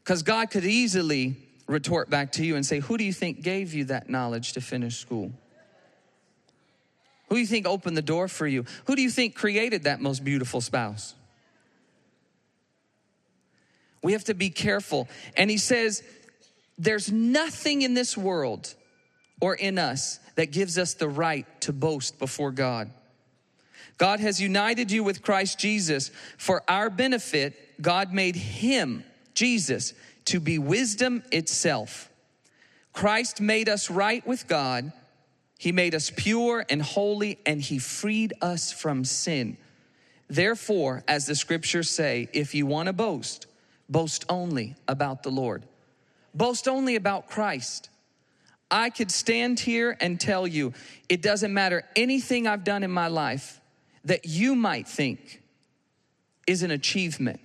Because 0.03 0.21
God 0.21 0.51
could 0.51 0.65
easily 0.65 1.35
retort 1.67 2.11
back 2.11 2.33
to 2.33 2.45
you 2.45 2.55
and 2.55 2.65
say, 2.65 2.79
Who 2.79 2.97
do 2.97 3.03
you 3.03 3.13
think 3.13 3.41
gave 3.41 3.73
you 3.73 3.85
that 3.85 4.09
knowledge 4.09 4.53
to 4.53 4.61
finish 4.61 4.97
school? 4.97 5.31
Who 7.29 7.35
do 7.35 7.41
you 7.41 7.47
think 7.47 7.65
opened 7.65 7.97
the 7.97 8.03
door 8.03 8.27
for 8.27 8.45
you? 8.45 8.65
Who 8.85 8.95
do 8.95 9.01
you 9.01 9.09
think 9.09 9.35
created 9.35 9.83
that 9.83 9.99
most 9.99 10.23
beautiful 10.23 10.61
spouse? 10.61 11.15
We 14.03 14.11
have 14.11 14.25
to 14.25 14.35
be 14.35 14.51
careful. 14.51 15.07
And 15.35 15.49
he 15.49 15.57
says, 15.57 16.03
There's 16.77 17.11
nothing 17.11 17.81
in 17.81 17.95
this 17.95 18.15
world 18.15 18.75
or 19.41 19.55
in 19.55 19.79
us 19.79 20.19
that 20.35 20.51
gives 20.51 20.77
us 20.77 20.93
the 20.93 21.09
right 21.09 21.47
to 21.61 21.73
boast 21.73 22.19
before 22.19 22.51
God. 22.51 22.91
God 23.97 24.19
has 24.19 24.41
united 24.41 24.91
you 24.91 25.03
with 25.03 25.21
Christ 25.21 25.59
Jesus 25.59 26.11
for 26.37 26.63
our 26.67 26.89
benefit. 26.89 27.81
God 27.81 28.13
made 28.13 28.35
him, 28.35 29.03
Jesus, 29.33 29.93
to 30.25 30.39
be 30.39 30.57
wisdom 30.57 31.23
itself. 31.31 32.09
Christ 32.93 33.41
made 33.41 33.69
us 33.69 33.89
right 33.89 34.25
with 34.25 34.47
God. 34.47 34.91
He 35.57 35.71
made 35.71 35.95
us 35.95 36.11
pure 36.15 36.65
and 36.69 36.81
holy, 36.81 37.39
and 37.45 37.61
He 37.61 37.77
freed 37.77 38.33
us 38.41 38.71
from 38.71 39.05
sin. 39.05 39.57
Therefore, 40.29 41.03
as 41.07 41.25
the 41.25 41.35
scriptures 41.35 41.89
say, 41.89 42.29
if 42.33 42.55
you 42.55 42.65
want 42.65 42.87
to 42.87 42.93
boast, 42.93 43.47
boast 43.89 44.25
only 44.29 44.75
about 44.87 45.23
the 45.23 45.29
Lord. 45.29 45.63
Boast 46.33 46.67
only 46.67 46.95
about 46.95 47.29
Christ. 47.29 47.89
I 48.71 48.89
could 48.89 49.11
stand 49.11 49.59
here 49.59 49.95
and 50.01 50.19
tell 50.19 50.47
you 50.47 50.73
it 51.07 51.21
doesn't 51.21 51.53
matter 51.53 51.83
anything 51.95 52.47
I've 52.47 52.63
done 52.63 52.83
in 52.83 52.91
my 52.91 53.07
life 53.07 53.61
that 54.05 54.25
you 54.25 54.55
might 54.55 54.87
think 54.87 55.41
is 56.47 56.63
an 56.63 56.71
achievement. 56.71 57.39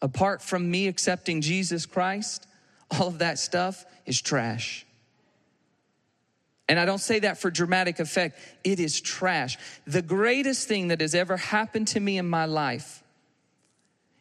Apart 0.00 0.42
from 0.42 0.70
me 0.70 0.86
accepting 0.86 1.40
Jesus 1.40 1.86
Christ, 1.86 2.46
all 2.90 3.08
of 3.08 3.18
that 3.18 3.38
stuff 3.38 3.84
is 4.06 4.20
trash. 4.20 4.86
And 6.68 6.78
I 6.78 6.84
don't 6.84 6.98
say 6.98 7.20
that 7.20 7.38
for 7.38 7.50
dramatic 7.50 7.98
effect, 7.98 8.38
it 8.62 8.78
is 8.78 9.00
trash. 9.00 9.56
The 9.86 10.02
greatest 10.02 10.68
thing 10.68 10.88
that 10.88 11.00
has 11.00 11.14
ever 11.14 11.38
happened 11.38 11.88
to 11.88 12.00
me 12.00 12.18
in 12.18 12.28
my 12.28 12.44
life 12.44 13.02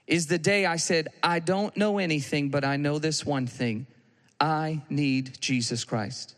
is 0.07 0.27
the 0.27 0.37
day 0.37 0.65
I 0.65 0.77
said, 0.77 1.09
I 1.21 1.39
don't 1.39 1.75
know 1.75 1.97
anything, 1.97 2.49
but 2.49 2.63
I 2.63 2.77
know 2.77 2.97
this 2.97 3.25
one 3.25 3.45
thing 3.45 3.85
I 4.39 4.81
need 4.89 5.37
Jesus 5.41 5.83
Christ. 5.83 6.35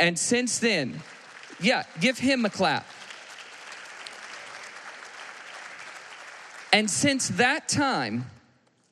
And 0.00 0.18
since 0.18 0.58
then, 0.58 1.00
yeah, 1.64 1.84
give 2.00 2.18
him 2.18 2.44
a 2.44 2.50
clap. 2.50 2.86
And 6.72 6.90
since 6.90 7.28
that 7.28 7.68
time 7.68 8.26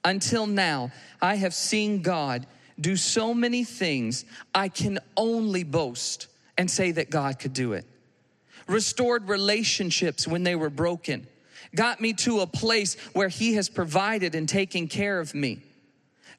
until 0.05 0.47
now, 0.47 0.91
I 1.21 1.35
have 1.37 1.55
seen 1.55 2.03
God 2.03 2.47
do 2.81 2.97
so 2.97 3.35
many 3.35 3.65
things, 3.65 4.25
I 4.55 4.69
can 4.69 4.99
only 5.17 5.63
boast 5.63 6.27
and 6.57 6.71
say 6.71 6.93
that 6.93 7.11
God 7.11 7.39
could 7.39 7.53
do 7.53 7.75
it. 7.75 7.85
Restored 8.67 9.29
relationships 9.29 10.27
when 10.27 10.43
they 10.43 10.57
were 10.57 10.71
broken, 10.71 11.27
got 11.75 12.01
me 12.01 12.13
to 12.15 12.41
a 12.41 12.47
place 12.47 12.95
where 13.13 13.29
He 13.29 13.55
has 13.55 13.69
provided 13.69 14.35
and 14.35 14.49
taken 14.49 14.89
care 14.89 15.21
of 15.21 15.35
me 15.35 15.63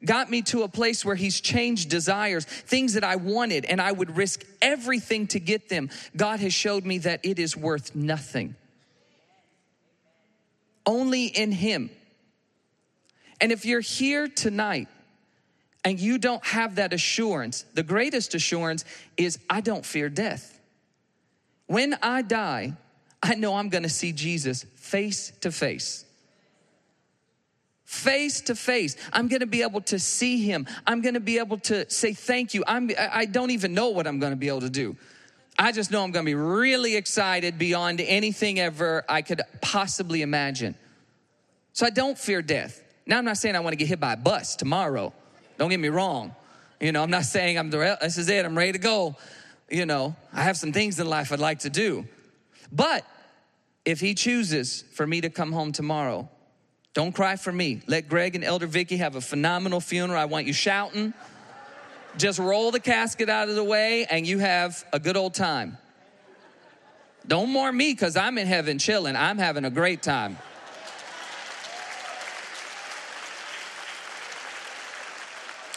got 0.06 0.30
me 0.30 0.42
to 0.44 0.64
a 0.64 0.68
place 0.68 1.06
where 1.06 1.16
he's 1.16 1.40
changed 1.40 1.90
desires, 1.90 2.46
things 2.46 2.94
that 2.94 3.04
I 3.04 3.16
wanted 3.16 3.66
and 3.66 3.82
I 3.82 3.92
would 3.92 4.16
risk 4.18 4.44
everything 4.62 5.28
to 5.28 5.40
get 5.40 5.70
them. 5.70 5.90
God 6.16 6.40
has 6.40 6.54
showed 6.54 6.86
me 6.86 7.00
that 7.00 7.22
it 7.24 7.40
is 7.40 7.56
worth 7.56 7.96
nothing. 7.96 8.56
Only 10.86 11.26
in 11.26 11.52
him. 11.52 11.90
And 13.40 13.52
if 13.52 13.66
you're 13.66 13.80
here 13.80 14.28
tonight 14.28 14.88
and 15.86 16.00
you 16.00 16.18
don't 16.18 16.46
have 16.46 16.76
that 16.76 16.94
assurance, 16.94 17.66
the 17.74 17.84
greatest 17.84 18.36
assurance 18.36 18.86
is 19.18 19.40
I 19.50 19.62
don't 19.62 19.86
fear 19.86 20.10
death. 20.10 20.60
When 21.68 21.96
I 22.02 22.22
die, 22.22 22.74
I 23.22 23.36
know 23.36 23.56
I'm 23.56 23.70
gonna 23.70 23.90
see 23.90 24.12
Jesus 24.12 24.66
face 24.76 25.32
to 25.42 25.52
face 25.52 26.06
face 27.94 28.42
to 28.42 28.56
face. 28.56 28.98
I'm 29.14 29.28
going 29.28 29.42
to 29.42 29.46
be 29.46 29.62
able 29.62 29.82
to 29.82 30.00
see 30.00 30.44
him. 30.44 30.68
I'm 30.86 31.02
going 31.02 31.14
to 31.14 31.20
be 31.20 31.38
able 31.38 31.60
to 31.60 31.90
say 31.90 32.14
thank 32.14 32.54
you. 32.54 32.64
I'm, 32.68 32.90
I 32.98 33.26
don't 33.26 33.52
even 33.52 33.74
know 33.74 33.90
what 33.90 34.08
I'm 34.08 34.20
going 34.20 34.34
to 34.34 34.38
be 34.38 34.48
able 34.48 34.62
to 34.62 34.70
do. 34.70 34.98
I 35.58 35.72
just 35.72 35.92
know 35.92 36.04
I'm 36.04 36.12
going 36.12 36.26
to 36.26 36.30
be 36.30 36.36
really 36.36 36.96
excited 36.96 37.60
beyond 37.60 38.02
anything 38.02 38.60
ever 38.60 39.06
I 39.08 39.22
could 39.22 39.42
possibly 39.62 40.24
imagine. 40.24 40.76
So 41.74 41.86
I 41.86 41.92
don't 41.92 42.18
fear 42.18 42.42
death. 42.42 42.82
Now, 43.06 43.20
I'm 43.20 43.26
not 43.26 43.38
saying 43.38 43.56
I 43.56 43.60
want 43.60 43.74
to 43.74 43.78
get 43.78 43.88
hit 43.88 44.00
by 44.00 44.14
a 44.14 44.18
bus 44.18 44.56
tomorrow. 44.56 45.14
Don't 45.58 45.70
get 45.70 45.80
me 45.80 45.90
wrong. 45.90 46.36
You 46.80 46.92
know, 46.92 47.04
I'm 47.04 47.12
not 47.12 47.26
saying 47.26 47.58
I'm 47.58 47.70
this 47.70 48.18
is 48.18 48.28
it, 48.30 48.46
I'm 48.46 48.58
ready 48.58 48.74
to 48.74 48.80
go. 48.80 49.16
You 49.70 49.86
know, 49.86 50.16
I 50.34 50.42
have 50.44 50.58
some 50.58 50.74
things 50.74 51.00
in 51.00 51.08
life 51.08 51.32
I'd 51.32 51.40
like 51.40 51.60
to 51.60 51.70
do. 51.70 52.06
But 52.72 53.06
if 53.86 54.00
he 54.00 54.14
chooses 54.14 54.84
for 54.94 55.06
me 55.06 55.22
to 55.22 55.30
come 55.30 55.52
home 55.52 55.72
tomorrow, 55.72 56.30
don't 56.94 57.12
cry 57.12 57.36
for 57.36 57.52
me. 57.52 57.82
Let 57.88 58.08
Greg 58.08 58.36
and 58.36 58.44
Elder 58.44 58.68
Vicky 58.68 58.98
have 58.98 59.16
a 59.16 59.22
phenomenal 59.22 59.80
funeral. 59.80 60.20
I 60.20 60.26
want 60.26 60.46
you 60.46 60.54
shouting. 60.54 61.14
Just 62.18 62.38
roll 62.38 62.70
the 62.70 62.80
casket 62.80 63.30
out 63.30 63.50
of 63.50 63.56
the 63.56 63.64
way 63.64 64.06
and 64.06 64.28
you 64.28 64.38
have 64.38 64.86
a 64.94 65.00
good 65.00 65.18
old 65.18 65.34
time. 65.34 65.78
Don't 67.26 67.50
mourn 67.50 67.76
me 67.76 67.94
because 67.94 68.16
I'm 68.16 68.38
in 68.38 68.46
heaven 68.46 68.78
chilling. 68.78 69.16
I'm 69.16 69.40
having 69.40 69.66
a 69.66 69.72
great 69.72 70.04
time. 70.04 70.38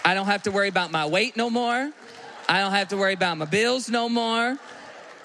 I 0.05 0.15
don't 0.15 0.27
have 0.27 0.43
to 0.43 0.51
worry 0.51 0.69
about 0.69 0.91
my 0.91 1.07
weight 1.07 1.37
no 1.37 1.49
more. 1.49 1.91
I 2.49 2.61
don't 2.61 2.73
have 2.73 2.89
to 2.89 2.97
worry 2.97 3.15
about 3.15 3.39
my 3.39 3.45
bills 3.45 3.89
no 3.89 4.09
more. 4.09 4.57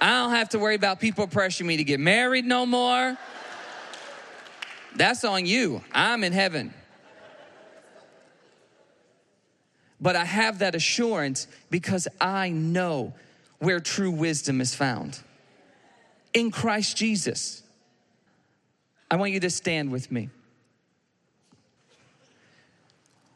I 0.02 0.10
don't 0.22 0.32
have 0.32 0.50
to 0.50 0.60
worry 0.60 0.76
about 0.76 1.00
people 1.00 1.28
pressuring 1.28 1.68
me 1.68 1.78
to 1.78 1.84
get 1.84 2.00
married 2.00 2.46
no 2.46 2.66
more. 2.66 3.18
That's 4.96 5.24
on 5.24 5.46
you. 5.46 5.82
I'm 5.92 6.24
in 6.24 6.34
heaven. 6.34 6.74
But 10.00 10.16
I 10.16 10.26
have 10.26 10.60
that 10.60 10.76
assurance 10.76 11.48
because 11.70 12.08
I 12.20 12.50
know 12.50 13.14
where 13.60 13.80
true 13.80 14.12
wisdom 14.12 14.60
is 14.60 14.74
found 14.74 15.20
in 16.34 16.50
Christ 16.50 16.98
Jesus. 16.98 17.62
I 19.10 19.18
want 19.18 19.32
you 19.32 19.40
to 19.42 19.50
stand 19.50 19.92
with 19.92 20.12
me. 20.12 20.30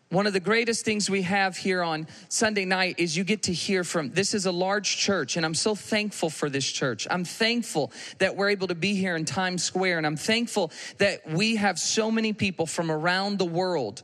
One 0.10 0.28
of 0.28 0.34
the 0.34 0.40
greatest 0.40 0.86
things 0.86 1.10
we 1.10 1.24
have 1.24 1.58
here 1.58 1.82
on 1.82 2.08
Sunday 2.30 2.64
night 2.64 2.96
is 3.00 3.18
you 3.18 3.24
get 3.24 3.44
to 3.44 3.54
hear 3.54 3.84
from 3.84 4.12
this 4.12 4.36
is 4.36 4.46
a 4.46 4.52
large 4.52 4.98
church, 4.98 5.36
and 5.36 5.46
I'm 5.46 5.56
so 5.56 5.74
thankful 5.74 6.30
for 6.30 6.48
this 6.48 6.66
church. 6.66 7.08
I'm 7.10 7.26
thankful 7.26 7.92
that 8.20 8.36
we're 8.36 8.50
able 8.50 8.68
to 8.68 8.76
be 8.76 8.94
here 8.94 9.16
in 9.16 9.26
Times 9.26 9.64
Square, 9.64 9.98
and 9.98 10.06
I'm 10.06 10.16
thankful 10.16 10.72
that 11.00 11.28
we 11.28 11.56
have 11.56 11.80
so 11.80 12.12
many 12.12 12.34
people 12.34 12.68
from 12.68 12.92
around 12.92 13.40
the 13.40 13.46
world 13.46 14.04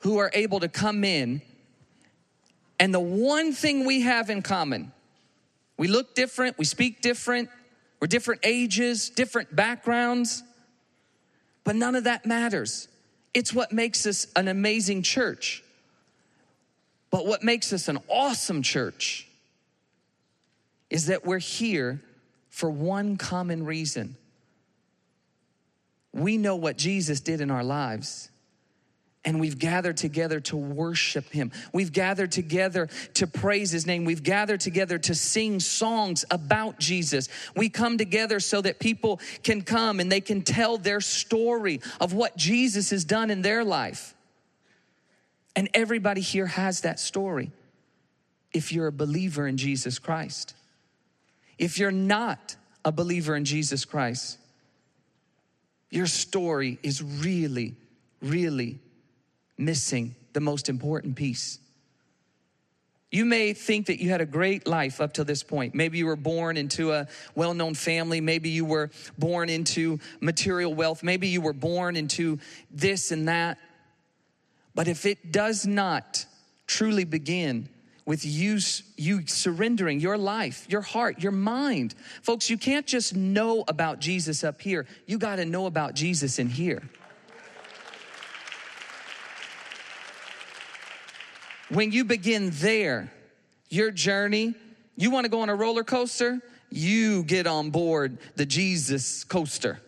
who 0.00 0.18
are 0.18 0.30
able 0.32 0.60
to 0.60 0.68
come 0.68 1.04
in. 1.04 1.42
And 2.80 2.94
the 2.94 3.00
one 3.00 3.52
thing 3.52 3.84
we 3.84 4.02
have 4.02 4.30
in 4.30 4.40
common, 4.40 4.92
we 5.76 5.88
look 5.88 6.14
different, 6.14 6.56
we 6.56 6.64
speak 6.64 7.02
different, 7.02 7.50
we're 8.00 8.06
different 8.06 8.40
ages, 8.44 9.10
different 9.10 9.54
backgrounds, 9.54 10.42
but 11.64 11.76
none 11.76 11.96
of 11.96 12.04
that 12.04 12.24
matters. 12.24 12.88
It's 13.34 13.52
what 13.52 13.72
makes 13.72 14.06
us 14.06 14.26
an 14.36 14.48
amazing 14.48 15.02
church. 15.02 15.62
But 17.10 17.26
what 17.26 17.42
makes 17.42 17.72
us 17.72 17.88
an 17.88 17.98
awesome 18.08 18.62
church 18.62 19.28
is 20.90 21.06
that 21.06 21.24
we're 21.24 21.38
here 21.38 22.00
for 22.50 22.70
one 22.70 23.16
common 23.16 23.64
reason. 23.64 24.16
We 26.12 26.36
know 26.38 26.56
what 26.56 26.76
Jesus 26.76 27.20
did 27.20 27.40
in 27.40 27.50
our 27.50 27.64
lives, 27.64 28.30
and 29.28 29.38
we've 29.38 29.58
gathered 29.58 29.98
together 29.98 30.40
to 30.40 30.56
worship 30.56 31.28
him. 31.28 31.52
We've 31.70 31.92
gathered 31.92 32.32
together 32.32 32.88
to 33.12 33.26
praise 33.26 33.70
his 33.70 33.86
name. 33.86 34.06
We've 34.06 34.22
gathered 34.22 34.60
together 34.60 34.96
to 35.00 35.14
sing 35.14 35.60
songs 35.60 36.24
about 36.30 36.78
Jesus. 36.78 37.28
We 37.54 37.68
come 37.68 37.98
together 37.98 38.40
so 38.40 38.62
that 38.62 38.78
people 38.78 39.20
can 39.42 39.60
come 39.60 40.00
and 40.00 40.10
they 40.10 40.22
can 40.22 40.40
tell 40.40 40.78
their 40.78 41.02
story 41.02 41.82
of 42.00 42.14
what 42.14 42.38
Jesus 42.38 42.88
has 42.88 43.04
done 43.04 43.30
in 43.30 43.42
their 43.42 43.64
life. 43.64 44.14
And 45.54 45.68
everybody 45.74 46.22
here 46.22 46.46
has 46.46 46.80
that 46.80 46.98
story 46.98 47.52
if 48.54 48.72
you're 48.72 48.86
a 48.86 48.92
believer 48.92 49.46
in 49.46 49.58
Jesus 49.58 49.98
Christ. 49.98 50.54
If 51.58 51.78
you're 51.78 51.90
not 51.90 52.56
a 52.82 52.92
believer 52.92 53.36
in 53.36 53.44
Jesus 53.44 53.84
Christ, 53.84 54.38
your 55.90 56.06
story 56.06 56.78
is 56.82 57.02
really, 57.02 57.74
really 58.22 58.80
missing 59.58 60.14
the 60.32 60.40
most 60.40 60.68
important 60.68 61.16
piece. 61.16 61.58
You 63.10 63.24
may 63.24 63.54
think 63.54 63.86
that 63.86 64.00
you 64.00 64.10
had 64.10 64.20
a 64.20 64.26
great 64.26 64.66
life 64.66 65.00
up 65.00 65.14
to 65.14 65.24
this 65.24 65.42
point. 65.42 65.74
Maybe 65.74 65.96
you 65.96 66.06
were 66.06 66.16
born 66.16 66.58
into 66.58 66.92
a 66.92 67.08
well 67.34 67.54
known 67.54 67.74
family. 67.74 68.20
Maybe 68.20 68.50
you 68.50 68.66
were 68.66 68.90
born 69.16 69.48
into 69.48 69.98
material 70.20 70.74
wealth. 70.74 71.02
Maybe 71.02 71.28
you 71.28 71.40
were 71.40 71.54
born 71.54 71.96
into 71.96 72.38
this 72.70 73.10
and 73.10 73.28
that. 73.28 73.58
But 74.74 74.88
if 74.88 75.06
it 75.06 75.32
does 75.32 75.66
not 75.66 76.26
truly 76.66 77.04
begin 77.04 77.70
with 78.04 78.24
you, 78.26 78.58
you 78.96 79.26
surrendering 79.26 80.00
your 80.00 80.18
life, 80.18 80.66
your 80.68 80.82
heart, 80.82 81.22
your 81.22 81.32
mind, 81.32 81.94
folks, 82.22 82.50
you 82.50 82.58
can't 82.58 82.86
just 82.86 83.16
know 83.16 83.64
about 83.68 84.00
Jesus 84.00 84.44
up 84.44 84.60
here. 84.60 84.86
You 85.06 85.18
got 85.18 85.36
to 85.36 85.46
know 85.46 85.66
about 85.66 85.94
Jesus 85.94 86.38
in 86.38 86.48
here. 86.48 86.82
When 91.70 91.92
you 91.92 92.04
begin 92.04 92.50
there, 92.54 93.12
your 93.68 93.90
journey, 93.90 94.54
you 94.96 95.10
want 95.10 95.24
to 95.24 95.30
go 95.30 95.42
on 95.42 95.48
a 95.48 95.54
roller 95.54 95.84
coaster? 95.84 96.40
You 96.70 97.22
get 97.24 97.46
on 97.46 97.70
board 97.70 98.18
the 98.36 98.46
Jesus 98.46 99.24
coaster. 99.24 99.80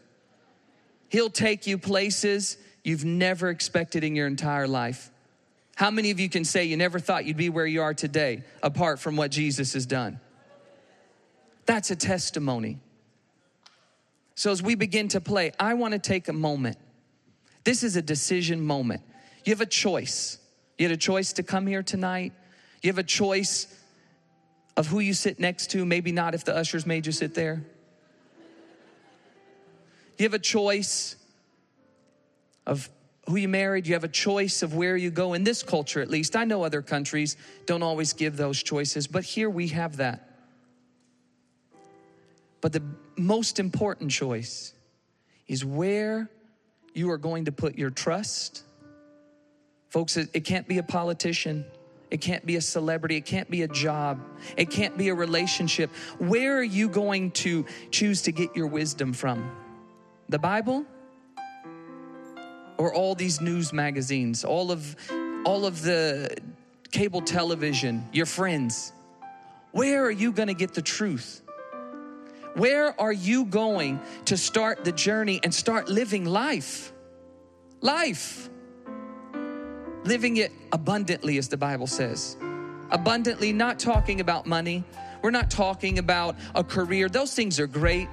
He'll 1.09 1.31
take 1.31 1.67
you 1.67 1.79
places 1.79 2.57
you've 2.85 3.05
never 3.05 3.51
expected 3.51 4.05
in 4.05 4.15
your 4.15 4.27
entire 4.27 4.69
life. 4.69 5.11
How 5.75 5.91
many 5.91 6.11
of 6.11 6.21
you 6.21 6.29
can 6.29 6.45
say 6.45 6.65
you 6.65 6.77
never 6.77 6.99
thought 6.99 7.25
you'd 7.25 7.37
be 7.39 7.49
where 7.49 7.67
you 7.67 7.83
are 7.83 7.95
today 7.95 8.45
apart 8.63 9.01
from 9.01 9.17
what 9.17 9.31
Jesus 9.31 9.73
has 9.73 9.87
done? 9.87 10.21
That's 11.65 11.91
a 11.91 11.97
testimony. 11.97 12.79
So, 14.35 14.51
as 14.51 14.63
we 14.63 14.75
begin 14.75 15.09
to 15.09 15.21
play, 15.21 15.53
I 15.59 15.75
want 15.75 15.93
to 15.93 15.99
take 15.99 16.29
a 16.29 16.33
moment. 16.33 16.77
This 17.65 17.83
is 17.83 17.97
a 17.97 18.03
decision 18.03 18.61
moment. 18.61 19.03
You 19.45 19.53
have 19.53 19.61
a 19.61 19.67
choice. 19.67 20.39
You 20.81 20.89
had 20.89 20.93
a 20.93 20.97
choice 20.97 21.35
to 21.35 21.43
come 21.43 21.67
here 21.67 21.83
tonight. 21.83 22.33
You 22.81 22.89
have 22.89 22.97
a 22.97 23.03
choice 23.03 23.67
of 24.79 24.87
who 24.87 25.01
you 25.01 25.13
sit 25.13 25.39
next 25.39 25.73
to, 25.73 25.85
maybe 25.85 26.11
not 26.11 26.35
if 26.35 26.47
the 26.47 26.57
ushers 26.57 26.87
made 26.87 27.05
you 27.05 27.13
sit 27.13 27.35
there. 27.35 27.63
You 30.17 30.23
have 30.23 30.33
a 30.33 30.39
choice 30.39 31.17
of 32.67 32.89
who 33.27 33.37
you 33.37 33.47
married. 33.47 33.87
You 33.87 33.93
have 33.93 34.05
a 34.05 34.09
choice 34.09 34.63
of 34.63 34.75
where 34.75 34.97
you 34.97 35.11
go. 35.11 35.35
In 35.35 35.45
this 35.45 35.63
culture, 35.63 36.01
at 36.01 36.09
least, 36.09 36.35
I 36.35 36.45
know 36.45 36.63
other 36.63 36.81
countries 36.81 37.37
don't 37.67 37.83
always 37.83 38.15
give 38.15 38.39
those 38.39 38.63
choices, 38.63 39.07
but 39.07 39.23
here 39.23 39.51
we 39.51 39.69
have 39.69 39.99
that. 39.99 40.31
But 42.63 42.73
the 42.73 42.83
most 43.19 43.59
important 43.59 44.13
choice 44.13 44.73
is 45.47 45.63
where 45.63 46.31
you 46.95 47.11
are 47.11 47.19
going 47.19 47.45
to 47.45 47.53
put 47.53 47.77
your 47.77 47.91
trust 47.91 48.63
Folks, 49.91 50.17
it, 50.17 50.31
it 50.33 50.45
can't 50.45 50.67
be 50.69 50.79
a 50.79 50.83
politician. 50.83 51.65
It 52.11 52.21
can't 52.21 52.47
be 52.47 52.57
a 52.57 52.61
celebrity. 52.61 53.17
It 53.17 53.27
can't 53.27 53.51
be 53.51 53.63
a 53.63 53.69
job. 53.69 54.21
It 54.57 54.71
can't 54.71 54.97
be 54.97 55.09
a 55.09 55.15
relationship. 55.15 55.91
Where 56.19 56.59
are 56.59 56.65
you 56.65 56.89
going 56.89 57.33
to 57.33 57.67
choose 57.91 58.23
to 58.23 58.33
get 58.33 58.55
your 58.57 58.69
wisdom 58.69 59.13
from? 59.13 59.51
The 60.29 60.39
Bible? 60.39 60.85
Or 62.79 62.95
all 62.95 63.15
these 63.15 63.41
news 63.41 63.73
magazines, 63.73 64.45
all 64.45 64.73
of 64.73 64.97
all 65.45 65.67
of 65.67 65.83
the 65.83 66.37
cable 66.93 67.23
television, 67.23 68.09
your 68.13 68.27
friends? 68.27 68.93
Where 69.73 70.05
are 70.05 70.11
you 70.11 70.33
going 70.33 70.49
to 70.49 70.55
get 70.55 70.75
the 70.75 70.83
truth? 70.83 71.43
Where 72.55 73.01
are 73.01 73.13
you 73.13 73.45
going 73.45 74.01
to 74.25 74.37
start 74.37 74.85
the 74.85 74.93
journey 74.93 75.41
and 75.43 75.55
start 75.55 75.89
living 75.89 76.25
life? 76.25 76.93
Life 77.81 78.51
living 80.05 80.39
it 80.39 80.53
abundantly, 80.73 81.39
as 81.39 81.49
the 81.49 81.57
Bible 81.57 81.87
says. 81.87 82.37
Abundantly, 82.91 83.53
not 83.53 83.79
talking 83.79 84.21
about 84.21 84.47
money. 84.47 84.85
We're 85.23 85.31
not 85.31 85.51
talking 85.51 85.99
about 85.99 86.37
a 86.55 86.65
career. 86.65 87.09
Those 87.09 87.35
things 87.35 87.61
are 87.61 87.67
great, 87.67 88.09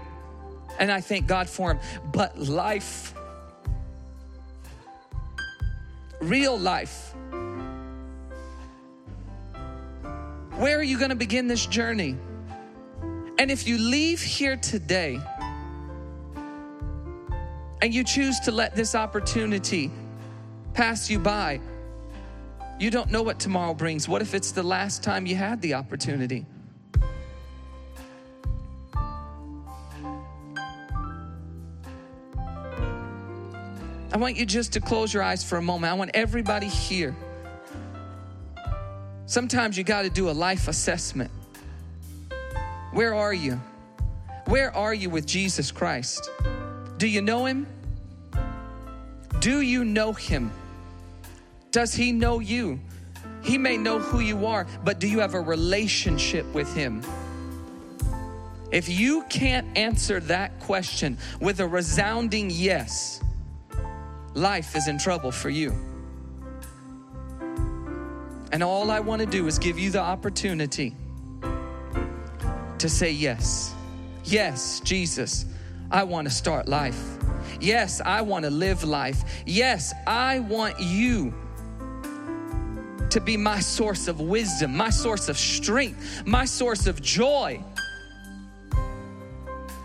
and 0.80 0.92
I 0.92 1.02
thank 1.02 1.28
God 1.28 1.50
for 1.50 1.74
them. 1.74 1.84
But 2.12 2.38
life, 2.38 3.14
real 6.20 6.58
life, 6.58 7.14
where 10.58 10.78
are 10.78 10.84
you 10.84 10.98
going 10.98 11.10
to 11.10 11.16
begin 11.16 11.48
this 11.48 11.66
journey? 11.66 12.18
And 13.40 13.52
if 13.52 13.68
you 13.68 13.78
leave 13.78 14.22
here 14.22 14.58
today 14.58 15.20
and 17.82 17.94
you 17.94 18.04
choose 18.04 18.40
to 18.42 18.52
let 18.52 18.76
this 18.76 18.96
opportunity 18.96 19.92
pass 20.74 21.10
you 21.10 21.20
by, 21.20 21.62
you 22.80 22.92
don't 22.92 23.12
know 23.12 23.24
what 23.24 23.40
tomorrow 23.40 23.74
brings. 23.74 24.08
What 24.08 24.22
if 24.22 24.34
it's 24.34 24.52
the 24.52 24.64
last 24.64 25.04
time 25.04 25.26
you 25.26 25.36
had 25.36 25.62
the 25.62 25.74
opportunity? 25.74 26.46
I 34.14 34.18
want 34.20 34.38
you 34.38 34.46
just 34.46 34.74
to 34.74 34.82
close 34.82 35.14
your 35.14 35.22
eyes 35.22 35.44
for 35.44 35.58
a 35.58 35.62
moment. 35.62 35.92
I 35.92 35.96
want 35.96 36.12
everybody 36.14 36.68
here. 36.68 37.16
Sometimes 39.26 39.78
you 39.78 39.84
got 39.84 40.04
to 40.04 40.10
do 40.10 40.30
a 40.30 40.32
life 40.32 40.68
assessment. 40.68 41.30
Where 42.94 43.14
are 43.14 43.34
you? 43.34 43.62
Where 44.46 44.76
are 44.76 44.94
you 44.94 45.10
with 45.10 45.26
Jesus 45.26 45.72
Christ? 45.72 46.30
Do 46.98 47.08
you 47.08 47.22
know 47.22 47.46
him? 47.46 47.68
Do 49.40 49.62
you 49.62 49.84
know 49.84 50.14
him? 50.14 50.52
Does 51.72 51.94
he 51.94 52.12
know 52.12 52.40
you? 52.40 52.80
He 53.44 53.58
may 53.58 53.78
know 53.78 54.00
who 54.00 54.20
you 54.20 54.46
are, 54.46 54.68
but 54.84 55.00
do 55.00 55.08
you 55.08 55.20
have 55.20 55.34
a 55.34 55.40
relationship 55.40 56.46
with 56.54 56.74
him? 56.74 57.02
If 58.72 58.90
you 58.90 59.24
can't 59.30 59.78
answer 59.78 60.20
that 60.22 60.60
question 60.60 61.18
with 61.40 61.62
a 61.62 61.68
resounding 61.68 62.50
yes, 62.50 63.22
life 64.34 64.76
is 64.76 64.88
in 64.88 64.98
trouble 64.98 65.32
for 65.32 65.50
you. 65.50 65.72
And 68.52 68.64
all 68.64 68.92
I 68.92 69.00
want 69.00 69.22
to 69.22 69.26
do 69.26 69.48
is 69.48 69.58
give 69.58 69.80
you 69.80 69.90
the 69.92 70.02
opportunity 70.02 70.96
to 72.80 72.90
say 72.90 73.12
yes. 73.12 73.74
Yes, 74.24 74.82
Jesus, 74.82 75.46
I 75.90 76.04
want 76.04 76.28
to 76.28 76.34
start 76.34 76.68
life. 76.68 77.02
Yes, 77.62 78.02
I 78.02 78.22
want 78.22 78.44
to 78.44 78.52
live 78.52 78.84
life. 78.84 79.24
Yes, 79.46 79.94
I 80.06 80.40
want 80.40 80.80
you 80.80 81.34
to 83.12 83.22
be 83.22 83.38
my 83.38 83.60
source 83.60 84.08
of 84.08 84.20
wisdom, 84.20 84.76
my 84.76 84.90
source 84.90 85.30
of 85.30 85.38
strength, 85.38 86.26
my 86.26 86.46
source 86.46 86.88
of 86.88 87.02
joy. 87.02 87.64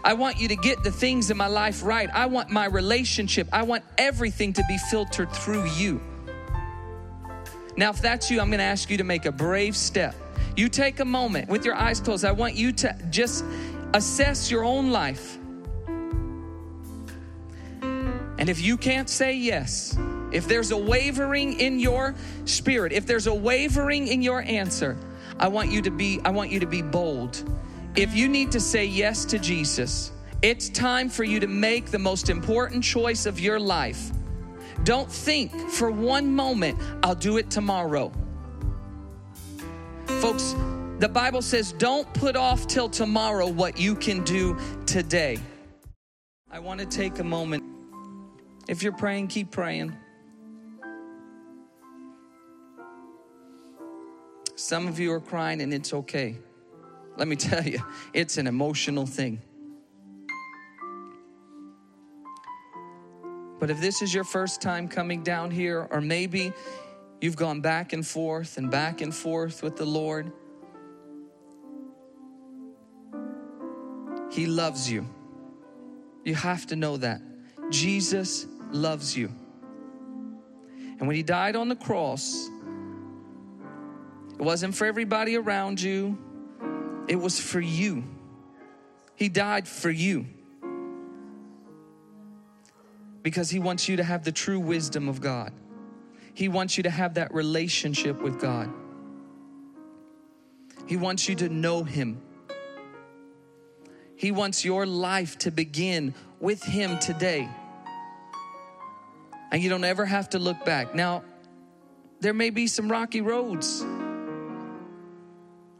I 0.04 0.14
want 0.14 0.40
you 0.40 0.48
to 0.48 0.56
get 0.56 0.82
the 0.82 0.90
things 0.90 1.30
in 1.30 1.36
my 1.36 1.46
life 1.46 1.84
right. 1.84 2.10
I 2.12 2.26
want 2.26 2.50
my 2.50 2.66
relationship, 2.66 3.48
I 3.52 3.62
want 3.62 3.84
everything 3.98 4.52
to 4.54 4.64
be 4.68 4.76
filtered 4.90 5.30
through 5.30 5.66
you. 5.70 6.00
Now, 7.76 7.90
if 7.90 8.02
that's 8.02 8.30
you, 8.30 8.40
I'm 8.40 8.50
gonna 8.50 8.62
ask 8.62 8.90
you 8.90 8.98
to 8.98 9.04
make 9.04 9.24
a 9.24 9.32
brave 9.32 9.76
step. 9.76 10.14
You 10.56 10.68
take 10.68 11.00
a 11.00 11.04
moment 11.04 11.48
with 11.48 11.64
your 11.64 11.74
eyes 11.74 12.00
closed. 12.00 12.24
I 12.24 12.32
want 12.32 12.54
you 12.54 12.72
to 12.72 12.94
just 13.10 13.44
assess 13.94 14.50
your 14.50 14.64
own 14.64 14.90
life. 14.90 15.38
And 17.82 18.48
if 18.50 18.60
you 18.60 18.76
can't 18.76 19.08
say 19.08 19.34
yes, 19.34 19.96
if 20.32 20.48
there's 20.48 20.70
a 20.70 20.76
wavering 20.76 21.60
in 21.60 21.78
your 21.78 22.14
spirit, 22.44 22.92
if 22.92 23.06
there's 23.06 23.26
a 23.26 23.34
wavering 23.34 24.08
in 24.08 24.22
your 24.22 24.42
answer, 24.42 24.96
I 25.38 25.48
want 25.48 25.70
you 25.70 25.82
to 25.82 25.90
be 25.90 26.20
I 26.24 26.30
want 26.30 26.50
you 26.50 26.60
to 26.60 26.66
be 26.66 26.82
bold. 26.82 27.42
If 27.94 28.14
you 28.14 28.28
need 28.28 28.52
to 28.52 28.60
say 28.60 28.86
yes 28.86 29.24
to 29.26 29.38
Jesus, 29.38 30.12
it's 30.40 30.68
time 30.68 31.08
for 31.08 31.24
you 31.24 31.40
to 31.40 31.46
make 31.46 31.86
the 31.86 31.98
most 31.98 32.30
important 32.30 32.82
choice 32.82 33.26
of 33.26 33.38
your 33.38 33.60
life. 33.60 34.10
Don't 34.84 35.10
think 35.10 35.52
for 35.70 35.90
one 35.90 36.34
moment, 36.34 36.80
I'll 37.02 37.14
do 37.14 37.36
it 37.36 37.50
tomorrow. 37.50 38.10
Folks, 40.06 40.54
the 40.98 41.08
Bible 41.08 41.42
says, 41.42 41.72
don't 41.72 42.12
put 42.14 42.36
off 42.36 42.66
till 42.66 42.88
tomorrow 42.88 43.46
what 43.46 43.78
you 43.78 43.94
can 43.94 44.24
do 44.24 44.56
today. 44.86 45.38
I 46.50 46.58
want 46.58 46.80
to 46.80 46.86
take 46.86 47.18
a 47.18 47.24
moment. 47.24 47.64
If 48.68 48.82
you're 48.82 48.92
praying, 48.92 49.28
keep 49.28 49.50
praying. 49.50 49.96
Some 54.62 54.86
of 54.86 55.00
you 55.00 55.12
are 55.12 55.20
crying, 55.20 55.60
and 55.60 55.74
it's 55.74 55.92
okay. 55.92 56.36
Let 57.16 57.26
me 57.26 57.34
tell 57.50 57.66
you, 57.66 57.80
it's 58.14 58.38
an 58.38 58.46
emotional 58.46 59.06
thing. 59.06 59.42
But 63.58 63.70
if 63.70 63.80
this 63.80 64.02
is 64.02 64.14
your 64.14 64.22
first 64.22 64.62
time 64.62 64.86
coming 64.86 65.24
down 65.24 65.50
here, 65.50 65.88
or 65.90 66.00
maybe 66.00 66.52
you've 67.20 67.34
gone 67.34 67.60
back 67.60 67.92
and 67.92 68.06
forth 68.06 68.56
and 68.56 68.70
back 68.70 69.00
and 69.00 69.12
forth 69.12 69.64
with 69.64 69.76
the 69.76 69.84
Lord, 69.84 70.30
He 74.30 74.46
loves 74.46 74.88
you. 74.88 75.08
You 76.24 76.36
have 76.36 76.68
to 76.68 76.76
know 76.76 76.98
that. 76.98 77.20
Jesus 77.70 78.46
loves 78.70 79.16
you. 79.16 79.28
And 81.00 81.08
when 81.08 81.16
He 81.16 81.24
died 81.24 81.56
on 81.56 81.68
the 81.68 81.74
cross, 81.74 82.48
it 84.42 84.44
wasn't 84.44 84.74
for 84.74 84.88
everybody 84.88 85.36
around 85.36 85.80
you, 85.80 86.18
it 87.06 87.14
was 87.14 87.38
for 87.38 87.60
you. 87.60 88.02
He 89.14 89.28
died 89.28 89.68
for 89.68 89.88
you 89.88 90.26
because 93.22 93.50
He 93.50 93.60
wants 93.60 93.88
you 93.88 93.98
to 93.98 94.02
have 94.02 94.24
the 94.24 94.32
true 94.32 94.58
wisdom 94.58 95.08
of 95.08 95.20
God. 95.20 95.52
He 96.34 96.48
wants 96.48 96.76
you 96.76 96.82
to 96.82 96.90
have 96.90 97.14
that 97.14 97.32
relationship 97.32 98.20
with 98.20 98.40
God. 98.40 98.68
He 100.88 100.96
wants 100.96 101.28
you 101.28 101.36
to 101.36 101.48
know 101.48 101.84
Him. 101.84 102.20
He 104.16 104.32
wants 104.32 104.64
your 104.64 104.86
life 104.86 105.38
to 105.38 105.52
begin 105.52 106.14
with 106.40 106.64
Him 106.64 106.98
today. 106.98 107.48
And 109.52 109.62
you 109.62 109.70
don't 109.70 109.84
ever 109.84 110.04
have 110.04 110.30
to 110.30 110.40
look 110.40 110.64
back. 110.64 110.96
Now, 110.96 111.22
there 112.18 112.34
may 112.34 112.50
be 112.50 112.66
some 112.66 112.90
rocky 112.90 113.20
roads. 113.20 113.84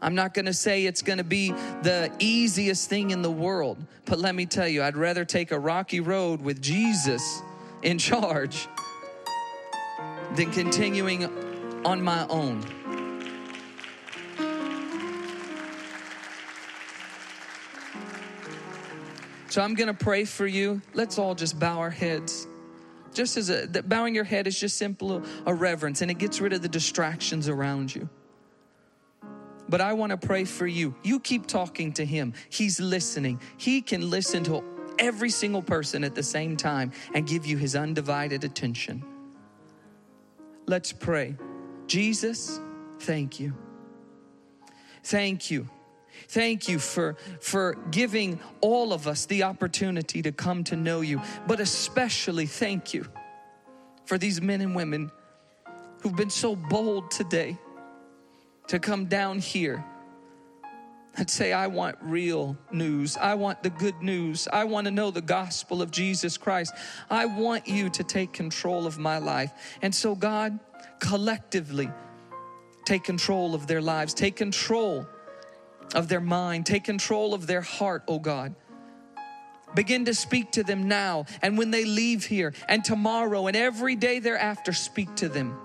I'm 0.03 0.17
not 0.17 0.35
gonna 0.35 0.53
say 0.53 0.85
it's 0.85 1.01
gonna 1.01 1.23
be 1.23 1.53
the 1.83 2.13
easiest 2.19 2.91
thing 2.91 3.13
in 3.13 3.23
the 3.23 3.31
world, 3.31 3.79
but 4.05 4.19
let 4.19 4.35
me 4.35 4.47
tell 4.47 4.67
you, 4.67 4.83
I'd 4.83 4.97
rather 4.97 5.25
take 5.25 5.53
a 5.53 5.59
rocky 5.59 6.01
road 6.01 6.43
with 6.43 6.61
Jesus 6.61 7.41
in 7.83 7.99
charge 7.99 8.69
than 10.35 10.51
continuing 10.51 11.25
on 11.87 12.03
my 12.03 12.27
own. 12.27 12.65
So 19.49 19.63
I'm 19.63 19.75
gonna 19.75 19.95
pray 19.95 20.25
for 20.25 20.49
you. 20.49 20.83
Let's 20.95 21.17
all 21.17 21.37
just 21.37 21.61
bow 21.61 21.79
our 21.79 21.91
heads. 21.91 22.49
Just 23.15 23.37
as 23.37 23.51
a 23.51 23.69
bowing 23.85 24.17
your 24.17 24.25
head 24.25 24.49
is 24.49 24.59
just 24.59 24.79
simple 24.79 25.23
a 25.47 25.55
reverence 25.55 26.03
and 26.03 26.11
it 26.11 26.19
gets 26.19 26.41
rid 26.41 26.53
of 26.53 26.63
the 26.63 26.69
distractions 26.69 27.49
around 27.49 27.95
you. 27.95 28.09
But 29.73 29.81
I 29.81 29.95
want 29.95 30.11
to 30.11 30.19
pray 30.19 30.45
for 30.45 30.67
you. 30.67 30.95
You 31.03 31.19
keep 31.19 31.47
talking 31.47 31.95
to 31.95 32.05
him. 32.05 32.35
He's 32.51 32.79
listening. 32.79 33.41
He 33.57 33.81
can 33.81 34.11
listen 34.11 34.45
to 34.45 34.63
every 34.99 35.31
single 35.31 35.63
person 35.63 36.05
at 36.05 36.15
the 36.15 36.23
same 36.23 36.59
time 36.59 36.93
and 37.15 37.27
give 37.27 37.47
you 37.47 37.57
his 37.57 37.75
undivided 37.75 38.45
attention. 38.45 39.03
Let's 40.67 40.93
pray. 40.93 41.37
Jesus, 41.87 42.61
thank 42.99 43.41
you. 43.41 43.55
Thank 45.05 45.51
you 45.51 45.71
Thank 46.29 46.69
you 46.69 46.79
for, 46.79 47.17
for 47.41 47.79
giving 47.91 48.39
all 48.61 48.93
of 48.93 49.09
us 49.09 49.27
the 49.27 49.45
opportunity 49.45 50.21
to 50.23 50.33
come 50.33 50.65
to 50.65 50.77
know 50.77 51.01
you, 51.01 51.21
but 51.47 51.59
especially 51.59 52.47
thank 52.47 52.95
you 52.95 53.07
for 54.05 54.19
these 54.19 54.41
men 54.41 54.61
and 54.61 54.75
women 54.77 55.11
who've 56.03 56.15
been 56.15 56.31
so 56.31 56.55
bold 56.55 57.11
today 57.11 57.57
to 58.73 58.79
come 58.79 59.05
down 59.05 59.39
here 59.39 59.85
and 61.19 61.29
say, 61.29 61.53
I 61.53 61.67
want 61.67 61.99
real 62.01 62.57
news. 62.71 63.19
I 63.19 63.35
want 63.35 63.63
the 63.63 63.69
good 63.69 64.01
news. 64.01 64.49
I 64.51 64.65
want 64.65 64.87
to 64.87 64.91
know 64.91 65.11
the 65.11 65.21
gospel 65.21 65.83
of 65.83 65.91
Jesus 65.91 66.39
Christ. 66.39 66.73
I 67.11 67.27
want 67.27 67.69
you 67.69 67.91
to 67.91 68.03
take 68.03 68.33
control 68.33 68.87
of 68.87 68.97
my 68.97 69.19
life. 69.19 69.53
And 69.83 69.95
so, 69.95 70.15
God, 70.15 70.59
collectively, 71.01 71.91
take 72.87 73.05
control 73.05 73.55
of 73.55 73.67
their 73.67 73.83
lives, 73.83 74.15
take 74.15 74.37
control 74.37 75.07
of 75.95 76.09
their 76.09 76.23
mind, 76.23 76.65
take 76.65 76.85
control 76.85 77.35
of 77.35 77.47
their 77.47 77.61
heart, 77.61 78.05
oh 78.09 78.21
God. 78.21 78.55
Begin 79.75 80.07
to 80.07 80.15
speak 80.15 80.53
to 80.53 80.63
them 80.63 80.89
now 80.89 81.27
and 81.43 81.59
when 81.59 81.73
they 81.73 81.85
leave 81.85 82.25
here 82.25 82.55
and 82.71 82.83
tomorrow 82.83 83.49
and 83.49 83.57
every 83.57 83.97
day 83.97 84.19
thereafter, 84.19 84.73
speak 84.73 85.15
to 85.17 85.29
them. 85.29 85.59